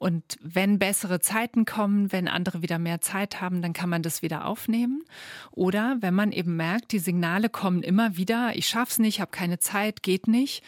[0.00, 4.22] Und wenn bessere Zeiten kommen, wenn andere wieder mehr Zeit haben, dann kann man das
[4.22, 5.04] wieder aufnehmen.
[5.50, 9.58] Oder wenn man eben merkt, die Signale kommen immer wieder, ich schaff's nicht, habe keine
[9.58, 10.62] Zeit, geht nicht,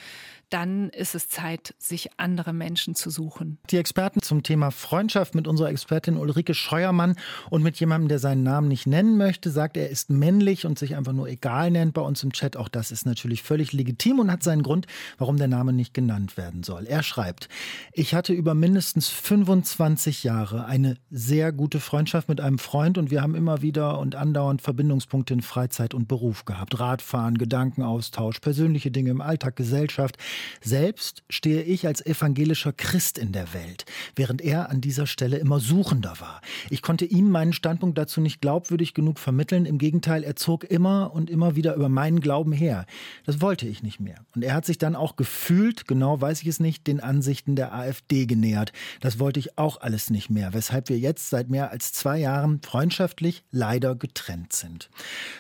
[0.53, 3.59] dann ist es Zeit, sich andere Menschen zu suchen.
[3.71, 7.17] Die Experten zum Thema Freundschaft mit unserer Expertin Ulrike Scheuermann
[7.49, 10.95] und mit jemandem, der seinen Namen nicht nennen möchte, sagt, er ist männlich und sich
[10.95, 12.57] einfach nur egal nennt bei uns im Chat.
[12.57, 14.87] Auch das ist natürlich völlig legitim und hat seinen Grund,
[15.17, 16.87] warum der Name nicht genannt werden soll.
[16.87, 17.49] Er schreibt,
[17.93, 23.23] ich hatte über mindestens 25 Jahre eine sehr gute Freundschaft mit einem Freund und wir
[23.23, 26.79] haben immer wieder und andauernd Verbindungspunkte in Freizeit und Beruf gehabt.
[26.79, 30.19] Radfahren, Gedankenaustausch, persönliche Dinge im Alltag, Gesellschaft.
[30.63, 33.85] Selbst stehe ich als evangelischer Christ in der Welt,
[34.17, 36.41] während er an dieser Stelle immer Suchender war.
[36.71, 39.67] Ich konnte ihm meinen Standpunkt dazu nicht glaubwürdig genug vermitteln.
[39.67, 42.87] Im Gegenteil, er zog immer und immer wieder über meinen Glauben her.
[43.25, 44.25] Das wollte ich nicht mehr.
[44.35, 47.75] Und er hat sich dann auch gefühlt, genau weiß ich es nicht, den Ansichten der
[47.75, 48.73] AfD genähert.
[49.01, 52.61] Das wollte ich auch alles nicht mehr, weshalb wir jetzt seit mehr als zwei Jahren
[52.63, 54.91] freundschaftlich leider getrennt sind.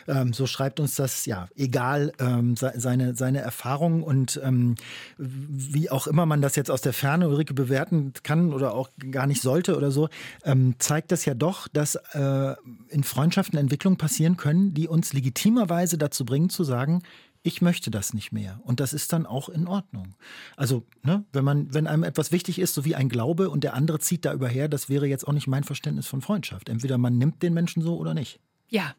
[0.09, 4.75] Ähm, so schreibt uns das, ja, egal, ähm, seine, seine Erfahrung und ähm,
[5.19, 9.27] wie auch immer man das jetzt aus der Ferne, Ulrike, bewerten kann oder auch gar
[9.27, 10.09] nicht sollte oder so,
[10.45, 12.55] ähm, zeigt das ja doch, dass äh,
[12.89, 17.03] in Freundschaften Entwicklungen passieren können, die uns legitimerweise dazu bringen zu sagen,
[17.43, 18.61] ich möchte das nicht mehr.
[18.63, 20.15] Und das ist dann auch in Ordnung.
[20.57, 23.75] Also, ne, wenn man, wenn einem etwas wichtig ist, so wie ein Glaube und der
[23.75, 26.69] andere zieht da überher, das wäre jetzt auch nicht mein Verständnis von Freundschaft.
[26.69, 28.39] Entweder man nimmt den Menschen so oder nicht.
[28.73, 28.95] Ja,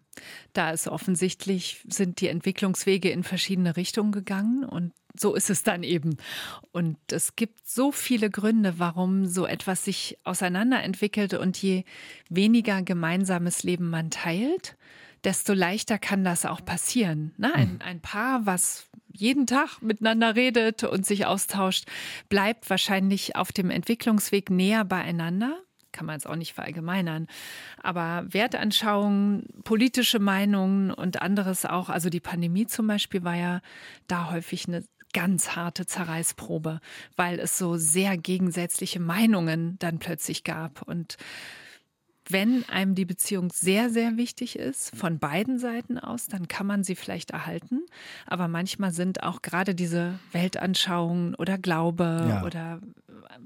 [0.54, 5.82] da ist offensichtlich, sind die Entwicklungswege in verschiedene Richtungen gegangen und so ist es dann
[5.82, 6.18] eben.
[6.72, 11.86] Und es gibt so viele Gründe, warum so etwas sich auseinanderentwickelt und je
[12.30, 14.78] weniger gemeinsames Leben man teilt,
[15.24, 17.34] desto leichter kann das auch passieren.
[17.38, 17.52] Ne?
[17.56, 17.82] Ein, mhm.
[17.82, 21.86] ein Paar, was jeden Tag miteinander redet und sich austauscht,
[22.30, 25.64] bleibt wahrscheinlich auf dem Entwicklungsweg näher beieinander
[25.94, 27.28] kann man es auch nicht verallgemeinern.
[27.82, 33.62] Aber Wertanschauungen, politische Meinungen und anderes auch, also die Pandemie zum Beispiel war ja
[34.08, 34.84] da häufig eine
[35.14, 36.82] ganz harte Zerreißprobe,
[37.16, 40.82] weil es so sehr gegensätzliche Meinungen dann plötzlich gab.
[40.82, 41.18] Und
[42.30, 46.84] wenn einem die Beziehung sehr, sehr wichtig ist, von beiden Seiten aus, dann kann man
[46.84, 47.86] sie vielleicht erhalten.
[48.26, 52.44] Aber manchmal sind auch gerade diese Weltanschauungen oder Glaube ja.
[52.44, 52.82] oder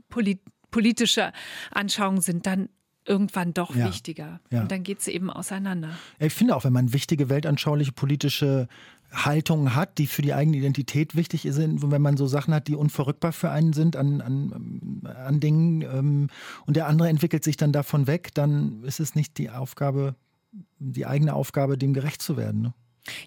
[0.09, 0.41] Politik,
[0.71, 1.31] politische
[1.71, 2.69] Anschauungen sind dann
[3.05, 4.41] irgendwann doch ja, wichtiger.
[4.51, 4.61] Ja.
[4.61, 5.91] Und dann geht es eben auseinander.
[6.19, 8.67] Ich finde auch, wenn man wichtige weltanschauliche politische
[9.11, 12.75] Haltungen hat, die für die eigene Identität wichtig sind, wenn man so Sachen hat, die
[12.75, 16.27] unverrückbar für einen sind an, an, an Dingen ähm,
[16.65, 20.15] und der andere entwickelt sich dann davon weg, dann ist es nicht die Aufgabe,
[20.79, 22.61] die eigene Aufgabe, dem gerecht zu werden.
[22.61, 22.73] Ne?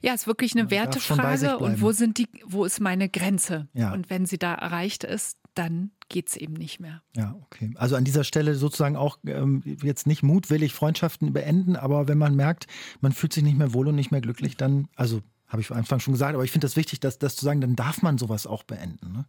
[0.02, 3.68] Ja, ist wirklich eine Wertefrage und wo sind die, wo ist meine Grenze?
[3.72, 7.02] Und wenn sie da erreicht ist, dann geht es eben nicht mehr.
[7.16, 7.72] Ja, okay.
[7.76, 12.36] Also an dieser Stelle sozusagen auch ähm, jetzt nicht mutwillig Freundschaften beenden, aber wenn man
[12.36, 12.66] merkt,
[13.00, 15.78] man fühlt sich nicht mehr wohl und nicht mehr glücklich, dann, also habe ich am
[15.78, 18.18] Anfang schon gesagt, aber ich finde das wichtig, dass das zu sagen, dann darf man
[18.18, 19.12] sowas auch beenden.
[19.12, 19.24] Ne?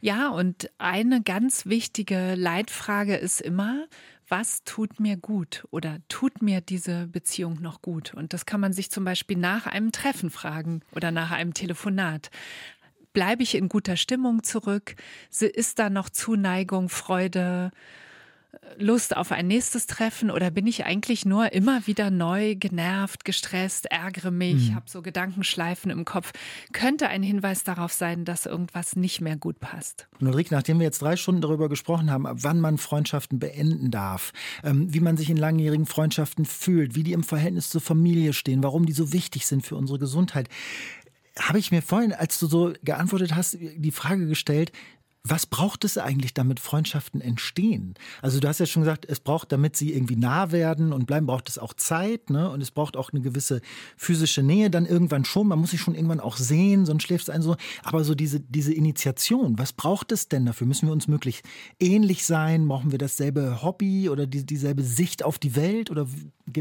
[0.00, 3.86] Ja, und eine ganz wichtige Leitfrage ist immer,
[4.28, 8.14] was tut mir gut oder tut mir diese Beziehung noch gut?
[8.14, 12.30] Und das kann man sich zum Beispiel nach einem Treffen fragen oder nach einem Telefonat.
[13.12, 14.96] Bleibe ich in guter Stimmung zurück?
[15.30, 17.70] Ist da noch Zuneigung, Freude,
[18.78, 23.86] Lust auf ein nächstes Treffen oder bin ich eigentlich nur immer wieder neu genervt, gestresst,
[23.90, 24.74] ärgere mich, mhm.
[24.74, 26.32] habe so Gedankenschleifen im Kopf?
[26.72, 30.06] Könnte ein Hinweis darauf sein, dass irgendwas nicht mehr gut passt.
[30.20, 33.90] Und Ulrike, nachdem wir jetzt drei Stunden darüber gesprochen haben, ab wann man Freundschaften beenden
[33.90, 34.32] darf,
[34.64, 38.62] ähm, wie man sich in langjährigen Freundschaften fühlt, wie die im Verhältnis zur Familie stehen,
[38.62, 40.48] warum die so wichtig sind für unsere Gesundheit,
[41.38, 44.72] habe ich mir vorhin, als du so geantwortet hast, die Frage gestellt,
[45.24, 47.94] was braucht es eigentlich, damit Freundschaften entstehen?
[48.22, 51.26] Also du hast ja schon gesagt, es braucht, damit sie irgendwie nah werden und bleiben,
[51.26, 52.50] braucht es auch Zeit, ne?
[52.50, 53.60] Und es braucht auch eine gewisse
[53.96, 55.46] physische Nähe dann irgendwann schon.
[55.46, 57.56] Man muss sich schon irgendwann auch sehen, sonst schläft es einen so.
[57.84, 60.66] Aber so diese, diese Initiation, was braucht es denn dafür?
[60.66, 61.44] Müssen wir uns möglichst
[61.78, 62.66] ähnlich sein?
[62.66, 65.92] Brauchen wir dasselbe Hobby oder die, dieselbe Sicht auf die Welt?
[65.92, 66.08] Oder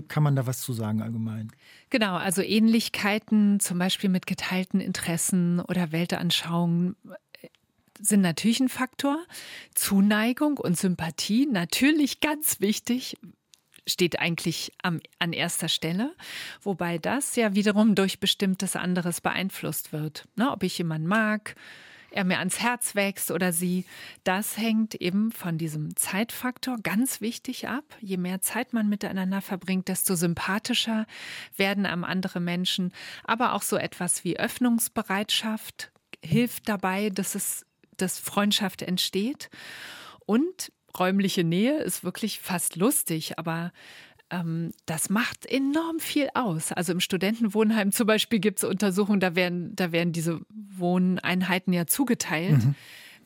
[0.07, 1.51] kann man da was zu sagen allgemein?
[1.89, 6.95] Genau, also Ähnlichkeiten, zum Beispiel mit geteilten Interessen oder Weltanschauungen
[8.01, 9.23] sind natürlich ein Faktor.
[9.75, 13.17] Zuneigung und Sympathie, natürlich ganz wichtig,
[13.87, 16.15] steht eigentlich am, an erster Stelle,
[16.61, 20.27] wobei das ja wiederum durch bestimmtes anderes beeinflusst wird.
[20.35, 21.55] Ne, ob ich jemanden mag,
[22.11, 23.85] er mir ans Herz wächst oder sie.
[24.25, 27.85] Das hängt eben von diesem Zeitfaktor ganz wichtig ab.
[28.01, 31.07] Je mehr Zeit man miteinander verbringt, desto sympathischer
[31.55, 32.91] werden am andere Menschen.
[33.23, 35.91] Aber auch so etwas wie Öffnungsbereitschaft
[36.23, 37.65] hilft dabei, dass es,
[38.01, 39.49] dass Freundschaft entsteht.
[40.25, 43.71] Und räumliche Nähe ist wirklich fast lustig, aber
[44.29, 46.71] ähm, das macht enorm viel aus.
[46.71, 51.85] Also im Studentenwohnheim zum Beispiel gibt es Untersuchungen, da werden, da werden diese Wohneinheiten ja
[51.85, 52.63] zugeteilt.
[52.63, 52.75] Mhm.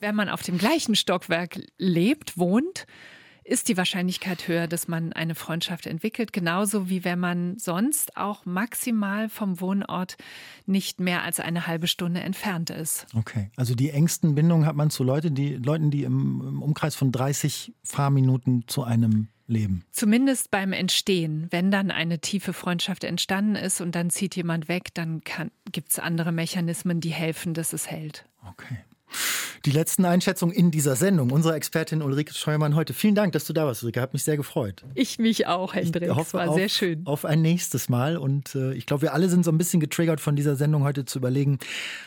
[0.00, 2.86] Wenn man auf dem gleichen Stockwerk lebt, wohnt,
[3.46, 8.44] ist die Wahrscheinlichkeit höher, dass man eine Freundschaft entwickelt, genauso wie wenn man sonst auch
[8.44, 10.16] maximal vom Wohnort
[10.66, 13.06] nicht mehr als eine halbe Stunde entfernt ist.
[13.14, 16.94] Okay, also die engsten Bindungen hat man zu Leute, die, Leuten, die im, im Umkreis
[16.94, 19.84] von 30 Fahrminuten zu einem leben.
[19.92, 21.46] Zumindest beim Entstehen.
[21.50, 25.22] Wenn dann eine tiefe Freundschaft entstanden ist und dann zieht jemand weg, dann
[25.70, 28.26] gibt es andere Mechanismen, die helfen, dass es hält.
[28.48, 28.78] Okay.
[29.64, 31.30] Die letzten Einschätzungen in dieser Sendung.
[31.32, 32.94] Unsere Expertin Ulrike Scheuermann heute.
[32.94, 34.00] Vielen Dank, dass du da warst, Ulrike.
[34.00, 34.84] Hat mich sehr gefreut.
[34.94, 36.04] Ich mich auch, Hendrik.
[36.04, 37.04] Ich hoffe, war auf, sehr schön.
[37.04, 38.16] Auf ein nächstes Mal.
[38.16, 41.04] Und äh, ich glaube, wir alle sind so ein bisschen getriggert von dieser Sendung heute
[41.04, 41.58] zu überlegen,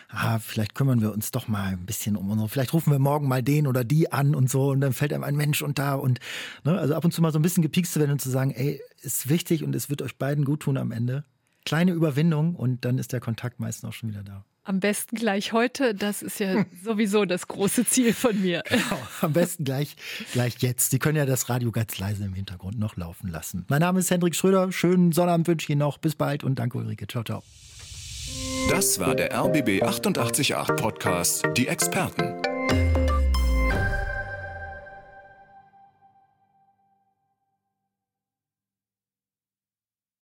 [0.09, 3.27] ah, vielleicht kümmern wir uns doch mal ein bisschen um unsere, vielleicht rufen wir morgen
[3.27, 4.69] mal den oder die an und so.
[4.69, 5.95] Und dann fällt einem ein Mensch und da.
[5.95, 6.19] Und
[6.63, 8.51] ne, also ab und zu mal so ein bisschen gepiekst zu werden und zu sagen,
[8.51, 11.25] ey, ist wichtig und es wird euch beiden gut tun am Ende.
[11.65, 14.45] Kleine Überwindung und dann ist der Kontakt meistens auch schon wieder da.
[14.69, 18.61] Am besten gleich heute, das ist ja sowieso das große Ziel von mir.
[18.69, 19.95] Genau, am besten gleich,
[20.31, 20.91] gleich jetzt.
[20.91, 23.65] Sie können ja das Radio ganz leise im Hintergrund noch laufen lassen.
[23.67, 24.71] Mein Name ist Hendrik Schröder.
[24.71, 25.97] Schönen Sonnabend wünsche ich Ihnen noch.
[25.97, 27.07] Bis bald und danke Ulrike.
[27.07, 27.41] Ciao, ciao.
[28.69, 32.48] Das war der RBB 888 Podcast, die Experten.